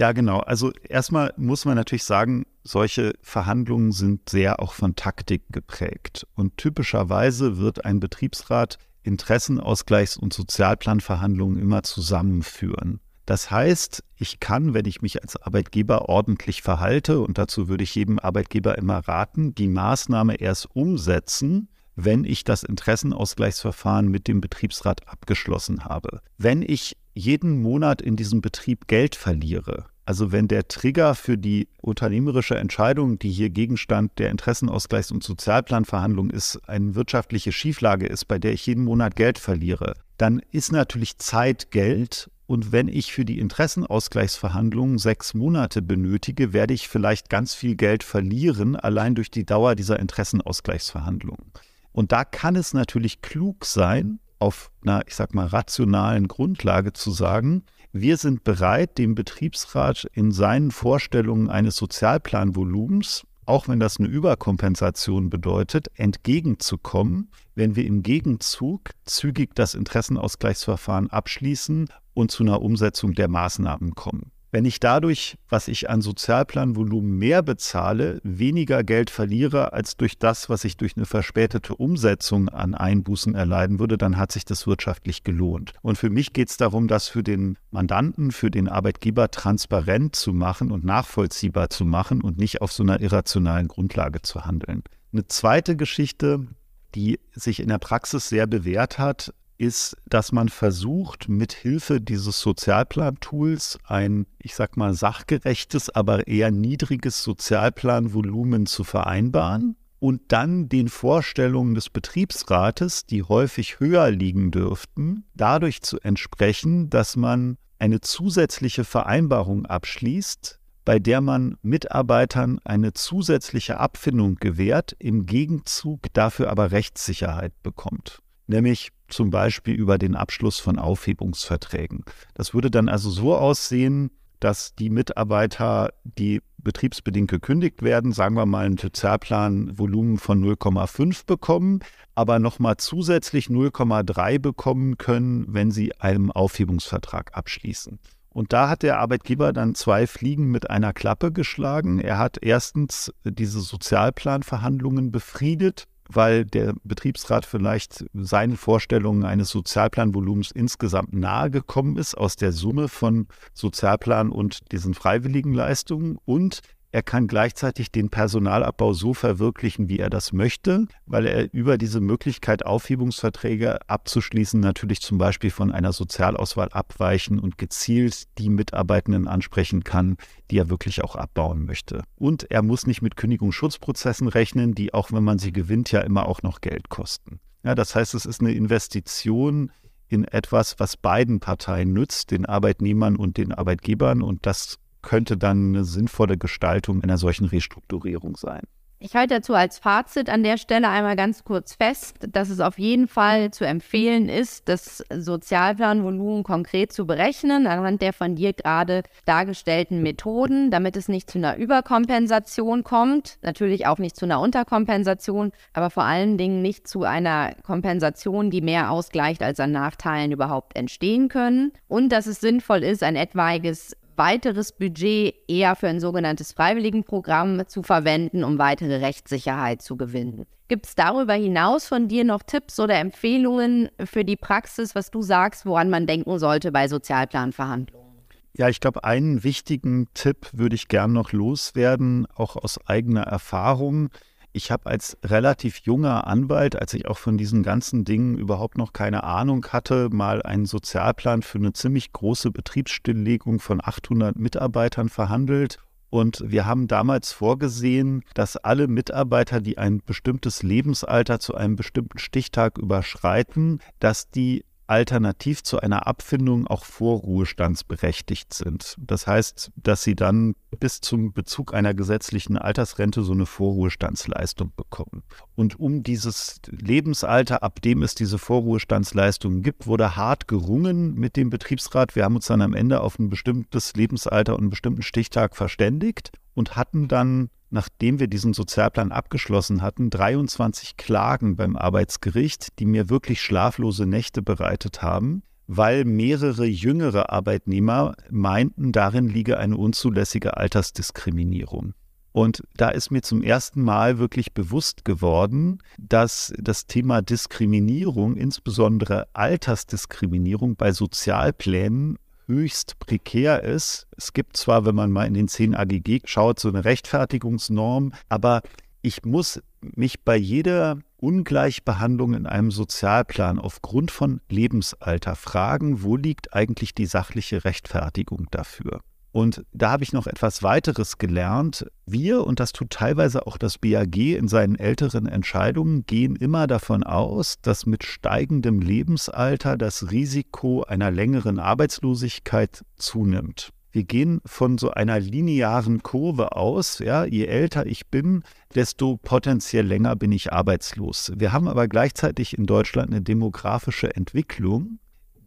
Ja, 0.00 0.12
genau. 0.12 0.38
Also 0.38 0.72
erstmal 0.88 1.34
muss 1.36 1.66
man 1.66 1.76
natürlich 1.76 2.04
sagen, 2.04 2.46
solche 2.64 3.12
Verhandlungen 3.20 3.92
sind 3.92 4.30
sehr 4.30 4.58
auch 4.58 4.72
von 4.72 4.96
Taktik 4.96 5.42
geprägt. 5.50 6.26
Und 6.34 6.56
typischerweise 6.56 7.58
wird 7.58 7.84
ein 7.84 8.00
Betriebsrat 8.00 8.78
Interessenausgleichs- 9.04 10.18
und 10.18 10.32
Sozialplanverhandlungen 10.32 11.60
immer 11.60 11.82
zusammenführen. 11.82 13.00
Das 13.26 13.50
heißt, 13.50 14.02
ich 14.16 14.40
kann, 14.40 14.72
wenn 14.72 14.86
ich 14.86 15.02
mich 15.02 15.22
als 15.22 15.36
Arbeitgeber 15.36 16.08
ordentlich 16.08 16.62
verhalte, 16.62 17.20
und 17.20 17.36
dazu 17.36 17.68
würde 17.68 17.84
ich 17.84 17.94
jedem 17.94 18.18
Arbeitgeber 18.18 18.78
immer 18.78 19.06
raten, 19.06 19.54
die 19.54 19.68
Maßnahme 19.68 20.36
erst 20.36 20.74
umsetzen, 20.74 21.68
wenn 21.94 22.24
ich 22.24 22.44
das 22.44 22.62
Interessenausgleichsverfahren 22.62 24.08
mit 24.08 24.28
dem 24.28 24.40
Betriebsrat 24.40 25.06
abgeschlossen 25.06 25.84
habe. 25.84 26.22
Wenn 26.38 26.62
ich 26.62 26.96
jeden 27.14 27.60
Monat 27.62 28.02
in 28.02 28.16
diesem 28.16 28.40
Betrieb 28.40 28.86
Geld 28.88 29.16
verliere, 29.16 29.86
also 30.10 30.32
wenn 30.32 30.48
der 30.48 30.66
Trigger 30.66 31.14
für 31.14 31.38
die 31.38 31.68
unternehmerische 31.80 32.56
Entscheidung, 32.56 33.20
die 33.20 33.30
hier 33.30 33.48
Gegenstand 33.48 34.18
der 34.18 34.34
Interessenausgleichs- 34.34 35.12
und 35.12 35.22
Sozialplanverhandlung 35.22 36.30
ist, 36.30 36.60
eine 36.68 36.96
wirtschaftliche 36.96 37.52
Schieflage 37.52 38.06
ist, 38.06 38.24
bei 38.26 38.40
der 38.40 38.52
ich 38.52 38.66
jeden 38.66 38.82
Monat 38.82 39.14
Geld 39.14 39.38
verliere, 39.38 39.94
dann 40.16 40.42
ist 40.50 40.72
natürlich 40.72 41.18
Zeit 41.18 41.70
Geld. 41.70 42.28
Und 42.46 42.72
wenn 42.72 42.88
ich 42.88 43.12
für 43.12 43.24
die 43.24 43.38
Interessenausgleichsverhandlungen 43.38 44.98
sechs 44.98 45.32
Monate 45.32 45.80
benötige, 45.80 46.52
werde 46.52 46.74
ich 46.74 46.88
vielleicht 46.88 47.30
ganz 47.30 47.54
viel 47.54 47.76
Geld 47.76 48.02
verlieren, 48.02 48.74
allein 48.74 49.14
durch 49.14 49.30
die 49.30 49.46
Dauer 49.46 49.76
dieser 49.76 50.00
Interessenausgleichsverhandlungen. 50.00 51.52
Und 51.92 52.10
da 52.10 52.24
kann 52.24 52.56
es 52.56 52.74
natürlich 52.74 53.22
klug 53.22 53.64
sein, 53.64 54.18
auf 54.40 54.72
einer, 54.82 55.06
ich 55.06 55.14
sag 55.14 55.34
mal, 55.34 55.46
rationalen 55.46 56.26
Grundlage 56.26 56.92
zu 56.92 57.12
sagen, 57.12 57.62
wir 57.92 58.16
sind 58.16 58.44
bereit, 58.44 58.98
dem 58.98 59.14
Betriebsrat 59.14 60.06
in 60.12 60.32
seinen 60.32 60.70
Vorstellungen 60.70 61.48
eines 61.48 61.76
Sozialplanvolumens, 61.76 63.26
auch 63.46 63.68
wenn 63.68 63.80
das 63.80 63.98
eine 63.98 64.08
Überkompensation 64.08 65.28
bedeutet, 65.28 65.88
entgegenzukommen, 65.94 67.30
wenn 67.54 67.74
wir 67.74 67.84
im 67.84 68.02
Gegenzug 68.02 68.90
zügig 69.04 69.54
das 69.54 69.74
Interessenausgleichsverfahren 69.74 71.10
abschließen 71.10 71.88
und 72.14 72.30
zu 72.30 72.44
einer 72.44 72.62
Umsetzung 72.62 73.14
der 73.14 73.28
Maßnahmen 73.28 73.94
kommen. 73.94 74.30
Wenn 74.52 74.64
ich 74.64 74.80
dadurch, 74.80 75.36
was 75.48 75.68
ich 75.68 75.88
an 75.88 76.02
Sozialplanvolumen 76.02 77.16
mehr 77.16 77.42
bezahle, 77.42 78.20
weniger 78.24 78.82
Geld 78.82 79.08
verliere 79.08 79.72
als 79.72 79.96
durch 79.96 80.18
das, 80.18 80.48
was 80.48 80.64
ich 80.64 80.76
durch 80.76 80.96
eine 80.96 81.06
verspätete 81.06 81.76
Umsetzung 81.76 82.48
an 82.48 82.74
Einbußen 82.74 83.36
erleiden 83.36 83.78
würde, 83.78 83.96
dann 83.96 84.16
hat 84.16 84.32
sich 84.32 84.44
das 84.44 84.66
wirtschaftlich 84.66 85.22
gelohnt. 85.22 85.74
Und 85.82 85.98
für 85.98 86.10
mich 86.10 86.32
geht 86.32 86.50
es 86.50 86.56
darum, 86.56 86.88
das 86.88 87.06
für 87.06 87.22
den 87.22 87.58
Mandanten, 87.70 88.32
für 88.32 88.50
den 88.50 88.68
Arbeitgeber 88.68 89.30
transparent 89.30 90.16
zu 90.16 90.32
machen 90.32 90.72
und 90.72 90.84
nachvollziehbar 90.84 91.70
zu 91.70 91.84
machen 91.84 92.20
und 92.20 92.36
nicht 92.36 92.60
auf 92.60 92.72
so 92.72 92.82
einer 92.82 93.00
irrationalen 93.00 93.68
Grundlage 93.68 94.22
zu 94.22 94.44
handeln. 94.44 94.82
Eine 95.12 95.28
zweite 95.28 95.76
Geschichte, 95.76 96.48
die 96.96 97.20
sich 97.32 97.60
in 97.60 97.68
der 97.68 97.78
Praxis 97.78 98.28
sehr 98.28 98.48
bewährt 98.48 98.98
hat, 98.98 99.32
ist, 99.60 99.96
dass 100.06 100.32
man 100.32 100.48
versucht, 100.48 101.28
mit 101.28 101.52
Hilfe 101.52 102.00
dieses 102.00 102.40
Sozialplan-Tools 102.40 103.78
ein, 103.84 104.26
ich 104.38 104.54
sag 104.54 104.76
mal, 104.76 104.94
sachgerechtes, 104.94 105.90
aber 105.90 106.26
eher 106.26 106.50
niedriges 106.50 107.22
Sozialplanvolumen 107.22 108.66
zu 108.66 108.84
vereinbaren 108.84 109.76
und 109.98 110.22
dann 110.28 110.70
den 110.70 110.88
Vorstellungen 110.88 111.74
des 111.74 111.90
Betriebsrates, 111.90 113.04
die 113.04 113.22
häufig 113.22 113.80
höher 113.80 114.10
liegen 114.10 114.50
dürften, 114.50 115.24
dadurch 115.34 115.82
zu 115.82 116.00
entsprechen, 116.00 116.88
dass 116.88 117.16
man 117.16 117.58
eine 117.78 118.00
zusätzliche 118.00 118.84
Vereinbarung 118.84 119.66
abschließt, 119.66 120.58
bei 120.86 120.98
der 120.98 121.20
man 121.20 121.56
Mitarbeitern 121.60 122.58
eine 122.64 122.94
zusätzliche 122.94 123.78
Abfindung 123.78 124.36
gewährt, 124.36 124.96
im 124.98 125.26
Gegenzug 125.26 126.12
dafür 126.14 126.50
aber 126.50 126.72
Rechtssicherheit 126.72 127.52
bekommt. 127.62 128.22
Nämlich 128.46 128.90
zum 129.10 129.30
Beispiel 129.30 129.74
über 129.74 129.98
den 129.98 130.16
Abschluss 130.16 130.58
von 130.58 130.78
Aufhebungsverträgen. 130.78 132.04
Das 132.34 132.54
würde 132.54 132.70
dann 132.70 132.88
also 132.88 133.10
so 133.10 133.36
aussehen, 133.36 134.10
dass 134.40 134.74
die 134.74 134.90
Mitarbeiter, 134.90 135.90
die 136.04 136.40
betriebsbedingt 136.58 137.30
gekündigt 137.30 137.82
werden, 137.82 138.12
sagen 138.12 138.36
wir 138.36 138.46
mal 138.46 138.66
ein 138.66 138.76
Sozialplanvolumen 138.76 140.18
von 140.18 140.42
0,5 140.42 141.26
bekommen, 141.26 141.80
aber 142.14 142.38
nochmal 142.38 142.76
zusätzlich 142.78 143.46
0,3 143.46 144.38
bekommen 144.38 144.98
können, 144.98 145.46
wenn 145.48 145.70
sie 145.70 145.94
einen 146.00 146.30
Aufhebungsvertrag 146.30 147.36
abschließen. 147.36 147.98
Und 148.32 148.52
da 148.52 148.68
hat 148.68 148.82
der 148.82 148.98
Arbeitgeber 148.98 149.52
dann 149.52 149.74
zwei 149.74 150.06
Fliegen 150.06 150.50
mit 150.50 150.70
einer 150.70 150.92
Klappe 150.92 151.32
geschlagen. 151.32 151.98
Er 151.98 152.18
hat 152.18 152.38
erstens 152.40 153.12
diese 153.24 153.60
Sozialplanverhandlungen 153.60 155.10
befriedet 155.10 155.86
weil 156.12 156.44
der 156.44 156.74
Betriebsrat 156.84 157.46
vielleicht 157.46 158.04
seinen 158.14 158.56
Vorstellungen 158.56 159.24
eines 159.24 159.50
Sozialplanvolumens 159.50 160.50
insgesamt 160.50 161.12
nahe 161.12 161.50
gekommen 161.50 161.96
ist 161.96 162.16
aus 162.16 162.36
der 162.36 162.52
Summe 162.52 162.88
von 162.88 163.26
Sozialplan 163.54 164.30
und 164.30 164.72
diesen 164.72 164.94
freiwilligen 164.94 165.54
Leistungen 165.54 166.18
und 166.24 166.60
er 166.92 167.02
kann 167.02 167.28
gleichzeitig 167.28 167.92
den 167.92 168.10
Personalabbau 168.10 168.92
so 168.92 169.14
verwirklichen, 169.14 169.88
wie 169.88 169.98
er 169.98 170.10
das 170.10 170.32
möchte, 170.32 170.86
weil 171.06 171.26
er 171.26 171.52
über 171.52 171.78
diese 171.78 172.00
Möglichkeit, 172.00 172.66
Aufhebungsverträge 172.66 173.88
abzuschließen, 173.88 174.58
natürlich 174.58 175.00
zum 175.00 175.16
Beispiel 175.16 175.50
von 175.50 175.70
einer 175.70 175.92
Sozialauswahl 175.92 176.68
abweichen 176.72 177.38
und 177.38 177.58
gezielt 177.58 178.24
die 178.38 178.48
Mitarbeitenden 178.48 179.28
ansprechen 179.28 179.84
kann, 179.84 180.16
die 180.50 180.58
er 180.58 180.68
wirklich 180.68 181.04
auch 181.04 181.14
abbauen 181.14 181.64
möchte. 181.64 182.02
Und 182.16 182.50
er 182.50 182.62
muss 182.62 182.86
nicht 182.86 183.02
mit 183.02 183.16
Kündigungsschutzprozessen 183.16 184.26
rechnen, 184.28 184.74
die 184.74 184.92
auch 184.92 185.12
wenn 185.12 185.24
man 185.24 185.38
sie 185.38 185.52
gewinnt, 185.52 185.92
ja 185.92 186.00
immer 186.00 186.26
auch 186.26 186.42
noch 186.42 186.60
Geld 186.60 186.88
kosten. 186.88 187.40
Ja, 187.62 187.74
das 187.74 187.94
heißt, 187.94 188.14
es 188.14 188.26
ist 188.26 188.40
eine 188.40 188.52
Investition 188.52 189.70
in 190.08 190.24
etwas, 190.24 190.80
was 190.80 190.96
beiden 190.96 191.38
Parteien 191.38 191.92
nützt, 191.92 192.32
den 192.32 192.46
Arbeitnehmern 192.46 193.14
und 193.16 193.36
den 193.36 193.52
Arbeitgebern. 193.52 194.22
Und 194.22 194.44
das 194.44 194.78
könnte 195.02 195.36
dann 195.36 195.74
eine 195.74 195.84
sinnvolle 195.84 196.36
Gestaltung 196.36 197.02
einer 197.02 197.18
solchen 197.18 197.46
Restrukturierung 197.46 198.36
sein. 198.36 198.62
Ich 199.02 199.16
halte 199.16 199.36
dazu 199.36 199.54
als 199.54 199.78
Fazit 199.78 200.28
an 200.28 200.42
der 200.42 200.58
Stelle 200.58 200.90
einmal 200.90 201.16
ganz 201.16 201.42
kurz 201.42 201.72
fest, 201.74 202.18
dass 202.32 202.50
es 202.50 202.60
auf 202.60 202.78
jeden 202.78 203.08
Fall 203.08 203.50
zu 203.50 203.64
empfehlen 203.64 204.28
ist, 204.28 204.68
das 204.68 205.02
Sozialplanvolumen 205.10 206.42
konkret 206.42 206.92
zu 206.92 207.06
berechnen, 207.06 207.66
anhand 207.66 208.02
der 208.02 208.12
von 208.12 208.34
dir 208.36 208.52
gerade 208.52 209.04
dargestellten 209.24 210.02
Methoden, 210.02 210.70
damit 210.70 210.98
es 210.98 211.08
nicht 211.08 211.30
zu 211.30 211.38
einer 211.38 211.56
Überkompensation 211.56 212.84
kommt, 212.84 213.38
natürlich 213.40 213.86
auch 213.86 213.96
nicht 213.96 214.16
zu 214.16 214.26
einer 214.26 214.38
Unterkompensation, 214.38 215.52
aber 215.72 215.88
vor 215.88 216.04
allen 216.04 216.36
Dingen 216.36 216.60
nicht 216.60 216.86
zu 216.86 217.04
einer 217.04 217.54
Kompensation, 217.62 218.50
die 218.50 218.60
mehr 218.60 218.90
ausgleicht, 218.90 219.42
als 219.42 219.60
an 219.60 219.72
Nachteilen 219.72 220.30
überhaupt 220.30 220.76
entstehen 220.76 221.30
können. 221.30 221.72
Und 221.88 222.10
dass 222.10 222.26
es 222.26 222.42
sinnvoll 222.42 222.84
ist, 222.84 223.02
ein 223.02 223.16
etwaiges 223.16 223.96
weiteres 224.20 224.72
Budget 224.72 225.34
eher 225.48 225.74
für 225.76 225.88
ein 225.88 225.98
sogenanntes 225.98 226.52
Freiwilligenprogramm 226.52 227.66
zu 227.66 227.82
verwenden, 227.82 228.44
um 228.44 228.58
weitere 228.58 228.96
Rechtssicherheit 228.96 229.80
zu 229.80 229.96
gewinnen. 229.96 230.44
Gibt 230.68 230.84
es 230.84 230.94
darüber 230.94 231.32
hinaus 231.32 231.88
von 231.88 232.06
dir 232.06 232.24
noch 232.24 232.42
Tipps 232.42 232.78
oder 232.78 232.96
Empfehlungen 232.96 233.88
für 234.04 234.26
die 234.26 234.36
Praxis, 234.36 234.94
was 234.94 235.10
du 235.10 235.22
sagst, 235.22 235.64
woran 235.64 235.88
man 235.88 236.06
denken 236.06 236.38
sollte 236.38 236.70
bei 236.70 236.86
Sozialplanverhandlungen? 236.86 238.10
Ja, 238.54 238.68
ich 238.68 238.80
glaube, 238.80 239.04
einen 239.04 239.42
wichtigen 239.42 240.08
Tipp 240.12 240.48
würde 240.52 240.74
ich 240.74 240.88
gern 240.88 241.14
noch 241.14 241.32
loswerden, 241.32 242.26
auch 242.34 242.56
aus 242.56 242.78
eigener 242.86 243.22
Erfahrung. 243.22 244.10
Ich 244.52 244.72
habe 244.72 244.86
als 244.86 245.16
relativ 245.24 245.78
junger 245.78 246.26
Anwalt, 246.26 246.74
als 246.74 246.92
ich 246.94 247.06
auch 247.06 247.18
von 247.18 247.38
diesen 247.38 247.62
ganzen 247.62 248.04
Dingen 248.04 248.36
überhaupt 248.36 248.78
noch 248.78 248.92
keine 248.92 249.22
Ahnung 249.22 249.64
hatte, 249.68 250.08
mal 250.10 250.42
einen 250.42 250.66
Sozialplan 250.66 251.42
für 251.42 251.58
eine 251.58 251.72
ziemlich 251.72 252.12
große 252.12 252.50
Betriebsstilllegung 252.50 253.60
von 253.60 253.80
800 253.82 254.36
Mitarbeitern 254.36 255.08
verhandelt. 255.08 255.78
Und 256.10 256.42
wir 256.44 256.66
haben 256.66 256.88
damals 256.88 257.30
vorgesehen, 257.30 258.24
dass 258.34 258.56
alle 258.56 258.88
Mitarbeiter, 258.88 259.60
die 259.60 259.78
ein 259.78 260.02
bestimmtes 260.04 260.64
Lebensalter 260.64 261.38
zu 261.38 261.54
einem 261.54 261.76
bestimmten 261.76 262.18
Stichtag 262.18 262.78
überschreiten, 262.78 263.78
dass 264.00 264.30
die 264.30 264.64
alternativ 264.90 265.62
zu 265.62 265.78
einer 265.78 266.08
Abfindung 266.08 266.66
auch 266.66 266.84
vorruhestandsberechtigt 266.84 268.52
sind. 268.52 268.96
Das 268.98 269.26
heißt, 269.26 269.70
dass 269.76 270.02
sie 270.02 270.16
dann 270.16 270.56
bis 270.78 271.00
zum 271.00 271.32
Bezug 271.32 271.72
einer 271.74 271.94
gesetzlichen 271.94 272.58
Altersrente 272.58 273.22
so 273.22 273.32
eine 273.32 273.46
Vorruhestandsleistung 273.46 274.72
bekommen. 274.76 275.22
Und 275.54 275.78
um 275.78 276.02
dieses 276.02 276.60
Lebensalter, 276.66 277.62
ab 277.62 277.80
dem 277.80 278.02
es 278.02 278.16
diese 278.16 278.38
Vorruhestandsleistungen 278.38 279.62
gibt, 279.62 279.86
wurde 279.86 280.16
hart 280.16 280.48
gerungen 280.48 281.14
mit 281.14 281.36
dem 281.36 281.50
Betriebsrat. 281.50 282.16
Wir 282.16 282.24
haben 282.24 282.36
uns 282.36 282.46
dann 282.46 282.60
am 282.60 282.74
Ende 282.74 283.00
auf 283.00 283.18
ein 283.18 283.30
bestimmtes 283.30 283.94
Lebensalter 283.94 284.54
und 284.54 284.60
einen 284.60 284.70
bestimmten 284.70 285.02
Stichtag 285.02 285.56
verständigt 285.56 286.32
und 286.54 286.76
hatten 286.76 287.08
dann 287.08 287.50
nachdem 287.70 288.18
wir 288.18 288.26
diesen 288.26 288.52
Sozialplan 288.52 289.12
abgeschlossen 289.12 289.80
hatten, 289.80 290.10
23 290.10 290.96
Klagen 290.96 291.56
beim 291.56 291.76
Arbeitsgericht, 291.76 292.78
die 292.78 292.84
mir 292.86 293.08
wirklich 293.08 293.40
schlaflose 293.40 294.06
Nächte 294.06 294.42
bereitet 294.42 295.02
haben, 295.02 295.42
weil 295.66 296.04
mehrere 296.04 296.66
jüngere 296.66 297.30
Arbeitnehmer 297.30 298.14
meinten, 298.28 298.92
darin 298.92 299.28
liege 299.28 299.58
eine 299.58 299.76
unzulässige 299.76 300.56
Altersdiskriminierung. 300.56 301.94
Und 302.32 302.62
da 302.76 302.90
ist 302.90 303.10
mir 303.10 303.22
zum 303.22 303.42
ersten 303.42 303.82
Mal 303.82 304.18
wirklich 304.18 304.52
bewusst 304.52 305.04
geworden, 305.04 305.78
dass 305.98 306.52
das 306.58 306.86
Thema 306.86 307.22
Diskriminierung, 307.22 308.36
insbesondere 308.36 309.26
Altersdiskriminierung 309.32 310.76
bei 310.76 310.92
Sozialplänen 310.92 312.18
höchst 312.50 312.98
prekär 312.98 313.62
ist. 313.62 314.06
Es 314.16 314.32
gibt 314.32 314.56
zwar, 314.56 314.84
wenn 314.84 314.94
man 314.94 315.10
mal 315.10 315.26
in 315.26 315.34
den 315.34 315.48
10 315.48 315.74
AGG 315.74 316.22
schaut, 316.24 316.58
so 316.58 316.68
eine 316.68 316.84
Rechtfertigungsnorm, 316.84 318.12
aber 318.28 318.62
ich 319.02 319.24
muss 319.24 319.62
mich 319.80 320.20
bei 320.24 320.36
jeder 320.36 320.98
Ungleichbehandlung 321.16 322.34
in 322.34 322.46
einem 322.46 322.70
Sozialplan 322.70 323.58
aufgrund 323.58 324.10
von 324.10 324.40
Lebensalter 324.48 325.36
fragen, 325.36 326.02
wo 326.02 326.16
liegt 326.16 326.52
eigentlich 326.54 326.94
die 326.94 327.06
sachliche 327.06 327.64
Rechtfertigung 327.64 328.48
dafür? 328.50 329.00
Und 329.32 329.64
da 329.72 329.92
habe 329.92 330.02
ich 330.02 330.12
noch 330.12 330.26
etwas 330.26 330.62
weiteres 330.62 331.18
gelernt. 331.18 331.86
Wir, 332.04 332.44
und 332.44 332.58
das 332.58 332.72
tut 332.72 332.90
teilweise 332.90 333.46
auch 333.46 333.58
das 333.58 333.78
BAG 333.78 334.16
in 334.16 334.48
seinen 334.48 334.74
älteren 334.74 335.26
Entscheidungen, 335.26 336.04
gehen 336.06 336.34
immer 336.34 336.66
davon 336.66 337.04
aus, 337.04 337.60
dass 337.62 337.86
mit 337.86 338.02
steigendem 338.02 338.80
Lebensalter 338.80 339.76
das 339.76 340.10
Risiko 340.10 340.82
einer 340.82 341.10
längeren 341.12 341.60
Arbeitslosigkeit 341.60 342.84
zunimmt. 342.96 343.72
Wir 343.92 344.04
gehen 344.04 344.40
von 344.44 344.78
so 344.78 344.90
einer 344.92 345.18
linearen 345.18 346.02
Kurve 346.02 346.52
aus. 346.52 347.00
Ja, 347.00 347.24
je 347.24 347.46
älter 347.46 347.86
ich 347.86 348.06
bin, 348.06 348.44
desto 348.74 349.16
potenziell 349.16 349.84
länger 349.84 350.14
bin 350.14 350.30
ich 350.30 350.52
arbeitslos. 350.52 351.32
Wir 351.36 351.52
haben 351.52 351.66
aber 351.66 351.88
gleichzeitig 351.88 352.56
in 352.56 352.66
Deutschland 352.66 353.10
eine 353.10 353.22
demografische 353.22 354.14
Entwicklung, 354.14 355.00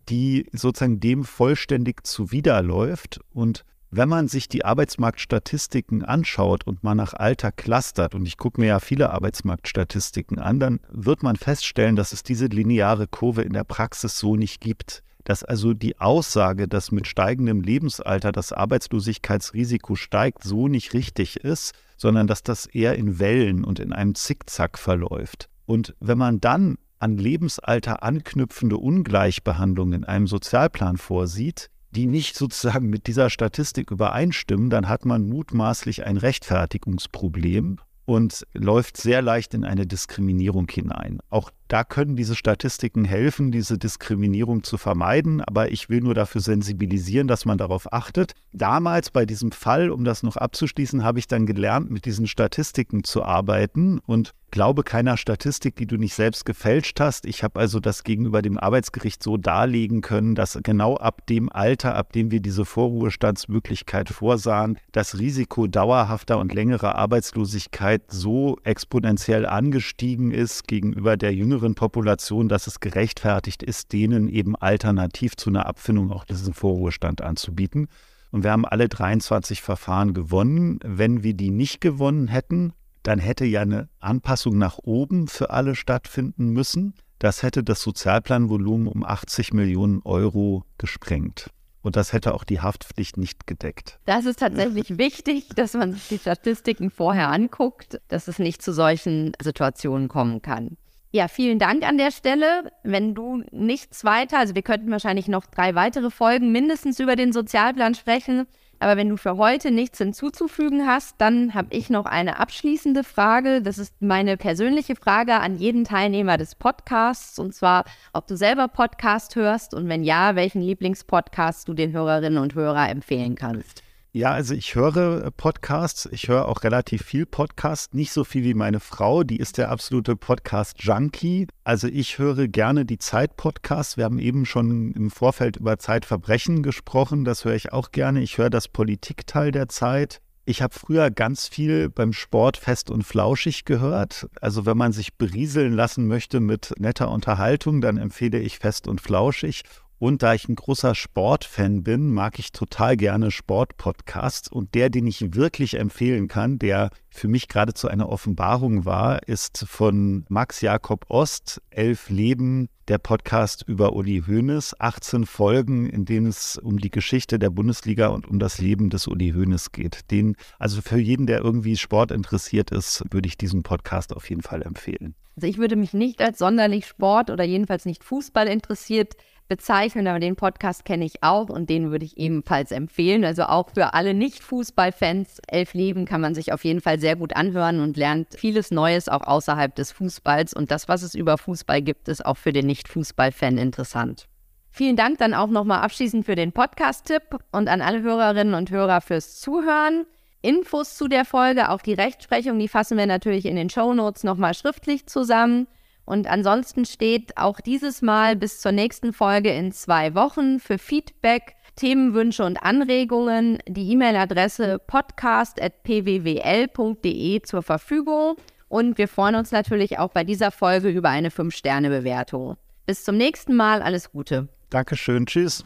die 0.09 0.45
sozusagen 0.51 0.99
dem 0.99 1.23
vollständig 1.23 2.05
zuwiderläuft 2.05 3.21
und 3.31 3.63
wenn 3.95 4.09
man 4.09 4.27
sich 4.27 4.47
die 4.47 4.65
Arbeitsmarktstatistiken 4.65 6.03
anschaut 6.03 6.65
und 6.65 6.83
mal 6.83 6.95
nach 6.95 7.13
Alter 7.13 7.51
clustert, 7.51 8.15
und 8.15 8.25
ich 8.25 8.37
gucke 8.37 8.59
mir 8.59 8.67
ja 8.67 8.79
viele 8.79 9.11
Arbeitsmarktstatistiken 9.11 10.39
an, 10.39 10.59
dann 10.59 10.79
wird 10.89 11.21
man 11.21 11.35
feststellen, 11.35 11.95
dass 11.95 12.11
es 12.11 12.23
diese 12.23 12.47
lineare 12.47 13.07
Kurve 13.07 13.43
in 13.43 13.53
der 13.53 13.63
Praxis 13.63 14.17
so 14.17 14.35
nicht 14.35 14.61
gibt. 14.61 15.03
Dass 15.25 15.43
also 15.43 15.73
die 15.73 15.99
Aussage, 15.99 16.67
dass 16.67 16.91
mit 16.91 17.07
steigendem 17.07 17.61
Lebensalter 17.61 18.31
das 18.31 18.51
Arbeitslosigkeitsrisiko 18.51 19.95
steigt, 19.95 20.43
so 20.43 20.67
nicht 20.67 20.93
richtig 20.93 21.37
ist, 21.37 21.73
sondern 21.95 22.27
dass 22.27 22.43
das 22.43 22.65
eher 22.65 22.95
in 22.95 23.19
Wellen 23.19 23.63
und 23.63 23.79
in 23.79 23.93
einem 23.93 24.15
Zickzack 24.15 24.77
verläuft. 24.77 25.49
Und 25.65 25.95
wenn 25.99 26.17
man 26.17 26.41
dann 26.41 26.77
an 26.99 27.17
Lebensalter 27.17 28.01
anknüpfende 28.01 28.77
Ungleichbehandlung 28.77 29.93
in 29.93 30.03
einem 30.03 30.25
Sozialplan 30.25 30.97
vorsieht, 30.97 31.69
die 31.95 32.07
nicht 32.07 32.35
sozusagen 32.35 32.89
mit 32.89 33.07
dieser 33.07 33.29
Statistik 33.29 33.91
übereinstimmen, 33.91 34.69
dann 34.69 34.89
hat 34.89 35.05
man 35.05 35.27
mutmaßlich 35.27 36.05
ein 36.05 36.17
Rechtfertigungsproblem 36.17 37.77
und 38.05 38.45
läuft 38.53 38.97
sehr 38.97 39.21
leicht 39.21 39.53
in 39.53 39.63
eine 39.63 39.87
Diskriminierung 39.87 40.67
hinein. 40.69 41.19
Auch 41.29 41.51
da 41.73 41.83
können 41.83 42.15
diese 42.15 42.35
Statistiken 42.35 43.03
helfen, 43.03 43.51
diese 43.51 43.79
Diskriminierung 43.79 44.61
zu 44.61 44.77
vermeiden, 44.77 45.41
aber 45.41 45.71
ich 45.71 45.89
will 45.89 46.01
nur 46.01 46.13
dafür 46.13 46.39
sensibilisieren, 46.39 47.27
dass 47.27 47.45
man 47.45 47.57
darauf 47.57 47.91
achtet. 47.91 48.35
Damals 48.51 49.09
bei 49.09 49.25
diesem 49.25 49.51
Fall, 49.51 49.89
um 49.89 50.03
das 50.03 50.21
noch 50.21 50.37
abzuschließen, 50.37 51.03
habe 51.03 51.17
ich 51.17 51.25
dann 51.25 51.47
gelernt, 51.47 51.89
mit 51.89 52.05
diesen 52.05 52.27
Statistiken 52.27 53.03
zu 53.03 53.23
arbeiten 53.23 53.97
und 54.05 54.35
glaube 54.53 54.83
keiner 54.83 55.17
Statistik, 55.17 55.75
die 55.77 55.87
du 55.87 55.97
nicht 55.97 56.13
selbst 56.13 56.45
gefälscht 56.45 56.99
hast. 56.99 57.25
Ich 57.25 57.43
habe 57.43 57.59
also 57.59 57.79
das 57.79 58.03
gegenüber 58.03 58.43
dem 58.43 58.59
Arbeitsgericht 58.59 59.23
so 59.23 59.35
darlegen 59.35 60.01
können, 60.01 60.35
dass 60.35 60.59
genau 60.61 60.95
ab 60.95 61.25
dem 61.25 61.51
Alter, 61.51 61.95
ab 61.95 62.13
dem 62.13 62.29
wir 62.29 62.39
diese 62.39 62.63
Vorruhestandsmöglichkeit 62.63 64.09
vorsahen, 64.09 64.77
das 64.91 65.17
Risiko 65.17 65.65
dauerhafter 65.65 66.37
und 66.37 66.53
längerer 66.53 66.93
Arbeitslosigkeit 66.93 68.03
so 68.09 68.59
exponentiell 68.63 69.47
angestiegen 69.47 70.29
ist 70.29 70.67
gegenüber 70.67 71.17
der 71.17 71.33
jüngeren 71.33 71.62
Population, 71.75 72.49
dass 72.49 72.67
es 72.67 72.79
gerechtfertigt 72.79 73.63
ist, 73.63 73.93
denen 73.93 74.27
eben 74.27 74.55
alternativ 74.55 75.35
zu 75.37 75.49
einer 75.49 75.65
Abfindung 75.65 76.11
auch 76.11 76.25
diesen 76.25 76.53
Vorruhestand 76.53 77.21
anzubieten. 77.21 77.87
Und 78.31 78.43
wir 78.43 78.51
haben 78.51 78.65
alle 78.65 78.89
23 78.89 79.61
Verfahren 79.61 80.13
gewonnen. 80.13 80.79
Wenn 80.83 81.23
wir 81.23 81.33
die 81.33 81.51
nicht 81.51 81.81
gewonnen 81.81 82.27
hätten, 82.27 82.73
dann 83.03 83.19
hätte 83.19 83.45
ja 83.45 83.61
eine 83.61 83.89
Anpassung 83.99 84.57
nach 84.57 84.79
oben 84.79 85.27
für 85.27 85.49
alle 85.49 85.75
stattfinden 85.75 86.49
müssen. 86.49 86.95
Das 87.19 87.43
hätte 87.43 87.63
das 87.63 87.81
Sozialplanvolumen 87.81 88.87
um 88.87 89.03
80 89.03 89.53
Millionen 89.53 90.01
Euro 90.03 90.63
gesprengt. 90.77 91.49
Und 91.83 91.97
das 91.97 92.13
hätte 92.13 92.33
auch 92.33 92.45
die 92.45 92.61
Haftpflicht 92.61 93.17
nicht 93.17 93.45
gedeckt. 93.45 93.99
Das 94.05 94.25
ist 94.25 94.39
tatsächlich 94.39 94.97
wichtig, 94.97 95.49
dass 95.55 95.73
man 95.73 95.93
sich 95.93 96.07
die 96.07 96.17
Statistiken 96.17 96.89
vorher 96.89 97.29
anguckt, 97.29 97.99
dass 98.07 98.27
es 98.29 98.39
nicht 98.39 98.61
zu 98.61 98.73
solchen 98.73 99.33
Situationen 99.41 100.07
kommen 100.07 100.41
kann. 100.41 100.77
Ja, 101.15 101.27
vielen 101.27 101.59
Dank 101.59 101.87
an 101.87 101.99
der 101.99 102.09
Stelle. 102.09 102.71
Wenn 102.81 103.13
du 103.13 103.43
nichts 103.51 104.03
weiter, 104.03 104.39
also 104.39 104.55
wir 104.55 104.63
könnten 104.63 104.89
wahrscheinlich 104.89 105.27
noch 105.27 105.45
drei 105.45 105.75
weitere 105.75 106.09
Folgen 106.09 106.51
mindestens 106.51 106.99
über 106.99 107.15
den 107.15 107.31
Sozialplan 107.31 107.93
sprechen. 107.93 108.47
Aber 108.79 108.97
wenn 108.97 109.09
du 109.09 109.17
für 109.17 109.37
heute 109.37 109.69
nichts 109.69 109.99
hinzuzufügen 109.99 110.87
hast, 110.87 111.13
dann 111.19 111.53
habe 111.53 111.67
ich 111.69 111.91
noch 111.91 112.07
eine 112.07 112.39
abschließende 112.39 113.03
Frage. 113.03 113.61
Das 113.61 113.77
ist 113.77 113.93
meine 114.01 114.37
persönliche 114.37 114.95
Frage 114.95 115.35
an 115.35 115.55
jeden 115.55 115.83
Teilnehmer 115.83 116.37
des 116.37 116.55
Podcasts. 116.55 117.37
Und 117.37 117.53
zwar, 117.53 117.85
ob 118.11 118.25
du 118.25 118.35
selber 118.35 118.67
Podcast 118.67 119.35
hörst 119.35 119.75
und 119.75 119.87
wenn 119.89 120.03
ja, 120.03 120.35
welchen 120.35 120.63
Lieblingspodcast 120.63 121.67
du 121.67 121.75
den 121.75 121.91
Hörerinnen 121.91 122.41
und 122.41 122.55
Hörern 122.55 122.89
empfehlen 122.89 123.35
kannst. 123.35 123.82
Ja, 124.15 124.29
also 124.29 124.53
ich 124.53 124.75
höre 124.75 125.25
äh, 125.25 125.31
Podcasts. 125.31 126.07
Ich 126.11 126.27
höre 126.27 126.47
auch 126.47 126.63
relativ 126.63 127.01
viel 127.01 127.25
Podcasts. 127.25 127.95
Nicht 127.95 128.11
so 128.11 128.23
viel 128.23 128.43
wie 128.43 128.53
meine 128.53 128.79
Frau. 128.79 129.23
Die 129.23 129.37
ist 129.37 129.57
der 129.57 129.71
absolute 129.71 130.15
Podcast-Junkie. 130.15 131.47
Also 131.63 131.87
ich 131.87 132.19
höre 132.19 132.47
gerne 132.47 132.85
die 132.85 132.99
Zeit-Podcasts. 132.99 133.97
Wir 133.97 134.05
haben 134.05 134.19
eben 134.19 134.45
schon 134.45 134.91
im 134.91 135.09
Vorfeld 135.09 135.57
über 135.57 135.79
Zeitverbrechen 135.79 136.61
gesprochen. 136.61 137.25
Das 137.25 137.43
höre 137.43 137.55
ich 137.55 137.73
auch 137.73 137.91
gerne. 137.91 138.21
Ich 138.21 138.37
höre 138.37 138.51
das 138.51 138.67
Politikteil 138.67 139.51
der 139.51 139.67
Zeit. 139.67 140.21
Ich 140.45 140.61
habe 140.61 140.75
früher 140.77 141.09
ganz 141.09 141.47
viel 141.47 141.89
beim 141.89 142.13
Sport 142.13 142.57
fest 142.57 142.91
und 142.91 143.01
flauschig 143.01 143.65
gehört. 143.65 144.27
Also 144.41 144.67
wenn 144.67 144.77
man 144.77 144.91
sich 144.91 145.15
berieseln 145.15 145.73
lassen 145.73 146.05
möchte 146.05 146.39
mit 146.39 146.73
netter 146.77 147.09
Unterhaltung, 147.09 147.81
dann 147.81 147.97
empfehle 147.97 148.37
ich 148.37 148.59
fest 148.59 148.87
und 148.87 149.01
flauschig. 149.01 149.63
Und 149.99 150.21
da 150.21 150.33
ich 150.33 150.49
ein 150.49 150.55
großer 150.55 150.95
Sportfan 150.95 151.83
bin, 151.83 152.11
mag 152.11 152.37
ich 152.37 152.51
total 152.51 152.97
gerne 152.97 153.31
Sportpodcasts. 153.31 154.49
Und 154.51 154.75
der, 154.75 154.89
den 154.89 155.07
ich 155.07 155.33
wirklich 155.33 155.75
empfehlen 155.79 156.27
kann, 156.27 156.59
der 156.59 156.89
für 157.09 157.27
mich 157.27 157.47
geradezu 157.47 157.87
eine 157.87 158.09
Offenbarung 158.09 158.85
war, 158.85 159.27
ist 159.27 159.65
von 159.67 160.25
Max 160.27 160.61
Jakob 160.61 161.05
Ost, 161.09 161.61
Elf 161.69 162.09
Leben, 162.09 162.67
der 162.89 162.97
Podcast 162.97 163.63
über 163.65 163.93
Uli 163.93 164.23
Hoeneß. 164.27 164.75
18 164.79 165.25
Folgen, 165.25 165.87
in 165.87 166.05
denen 166.05 166.27
es 166.27 166.57
um 166.57 166.79
die 166.79 166.91
Geschichte 166.91 167.39
der 167.39 167.49
Bundesliga 167.49 168.07
und 168.07 168.27
um 168.27 168.39
das 168.39 168.59
Leben 168.59 168.89
des 168.89 169.07
Uli 169.07 169.31
Hoeneß 169.31 169.71
geht. 169.71 170.11
Den, 170.11 170.35
also 170.59 170.81
für 170.81 170.99
jeden, 170.99 171.27
der 171.27 171.39
irgendwie 171.39 171.77
Sport 171.77 172.11
interessiert 172.11 172.71
ist, 172.71 173.03
würde 173.11 173.27
ich 173.27 173.37
diesen 173.37 173.63
Podcast 173.63 174.13
auf 174.13 174.29
jeden 174.29 174.41
Fall 174.41 174.63
empfehlen. 174.63 175.15
Also 175.35 175.47
ich 175.47 175.57
würde 175.57 175.75
mich 175.75 175.93
nicht 175.93 176.21
als 176.21 176.37
sonderlich 176.39 176.85
Sport 176.85 177.29
oder 177.29 177.43
jedenfalls 177.43 177.85
nicht 177.85 178.03
Fußball 178.03 178.47
interessiert 178.47 179.15
bezeichnen, 179.47 180.07
aber 180.07 180.19
den 180.19 180.35
Podcast 180.35 180.85
kenne 180.85 181.05
ich 181.05 181.23
auch 181.23 181.49
und 181.49 181.69
den 181.69 181.91
würde 181.91 182.05
ich 182.05 182.17
ebenfalls 182.17 182.71
empfehlen. 182.71 183.25
Also 183.25 183.43
auch 183.43 183.69
für 183.73 183.93
alle 183.93 184.13
Nicht-Fußballfans, 184.13 185.39
Elf 185.47 185.73
Leben 185.73 186.05
kann 186.05 186.21
man 186.21 186.35
sich 186.35 186.53
auf 186.53 186.63
jeden 186.63 186.81
Fall 186.81 186.99
sehr 186.99 187.15
gut 187.15 187.35
anhören 187.35 187.79
und 187.79 187.97
lernt 187.97 188.35
vieles 188.35 188.71
Neues 188.71 189.09
auch 189.09 189.21
außerhalb 189.21 189.75
des 189.75 189.91
Fußballs. 189.91 190.53
Und 190.53 190.71
das, 190.71 190.87
was 190.87 191.03
es 191.03 191.15
über 191.15 191.37
Fußball 191.37 191.81
gibt, 191.81 192.07
ist 192.07 192.25
auch 192.25 192.37
für 192.37 192.53
den 192.53 192.67
Nicht-Fußball-Fan 192.67 193.57
interessant. 193.57 194.27
Vielen 194.71 194.95
Dank 194.95 195.19
dann 195.19 195.35
auch 195.35 195.49
nochmal 195.49 195.81
abschließend 195.81 196.25
für 196.25 196.35
den 196.35 196.51
Podcast-Tipp 196.51 197.37
und 197.51 197.67
an 197.67 197.81
alle 197.81 198.01
Hörerinnen 198.01 198.55
und 198.55 198.71
Hörer 198.71 199.01
fürs 199.01 199.39
Zuhören. 199.39 200.05
Infos 200.41 200.97
zu 200.97 201.07
der 201.07 201.25
Folge, 201.25 201.69
auch 201.69 201.81
die 201.81 201.93
Rechtsprechung, 201.93 202.59
die 202.59 202.67
fassen 202.67 202.97
wir 202.97 203.05
natürlich 203.05 203.45
in 203.45 203.55
den 203.55 203.69
Show 203.69 203.93
Notes 203.93 204.23
nochmal 204.23 204.53
schriftlich 204.53 205.05
zusammen. 205.05 205.67
Und 206.05 206.27
ansonsten 206.27 206.85
steht 206.85 207.37
auch 207.37 207.59
dieses 207.59 208.01
Mal 208.01 208.35
bis 208.35 208.59
zur 208.59 208.71
nächsten 208.71 209.13
Folge 209.13 209.51
in 209.51 209.71
zwei 209.71 210.15
Wochen 210.15 210.59
für 210.59 210.77
Feedback, 210.77 211.55
Themenwünsche 211.75 212.43
und 212.43 212.57
Anregungen 212.57 213.59
die 213.67 213.91
E-Mail-Adresse 213.91 214.79
podcast.pwwl.de 214.85 217.41
zur 217.41 217.63
Verfügung. 217.63 218.35
Und 218.67 218.97
wir 218.97 219.07
freuen 219.07 219.35
uns 219.35 219.51
natürlich 219.51 219.99
auch 219.99 220.09
bei 220.09 220.23
dieser 220.23 220.51
Folge 220.51 220.89
über 220.89 221.09
eine 221.09 221.29
5-Sterne-Bewertung. 221.29 222.57
Bis 222.85 223.03
zum 223.03 223.17
nächsten 223.17 223.55
Mal, 223.55 223.81
alles 223.81 224.11
Gute. 224.11 224.47
Dankeschön, 224.69 225.25
tschüss. 225.25 225.63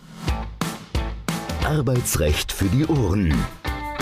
Arbeitsrecht 1.65 2.51
für 2.51 2.65
die 2.65 2.85
Ohren. 2.85 3.33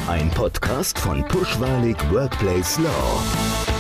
Ein 0.08 0.30
Podcast 0.32 1.00
von 1.00 1.24
Pushwalig 1.28 1.98
Workplace 2.12 2.80
Law. 2.80 3.75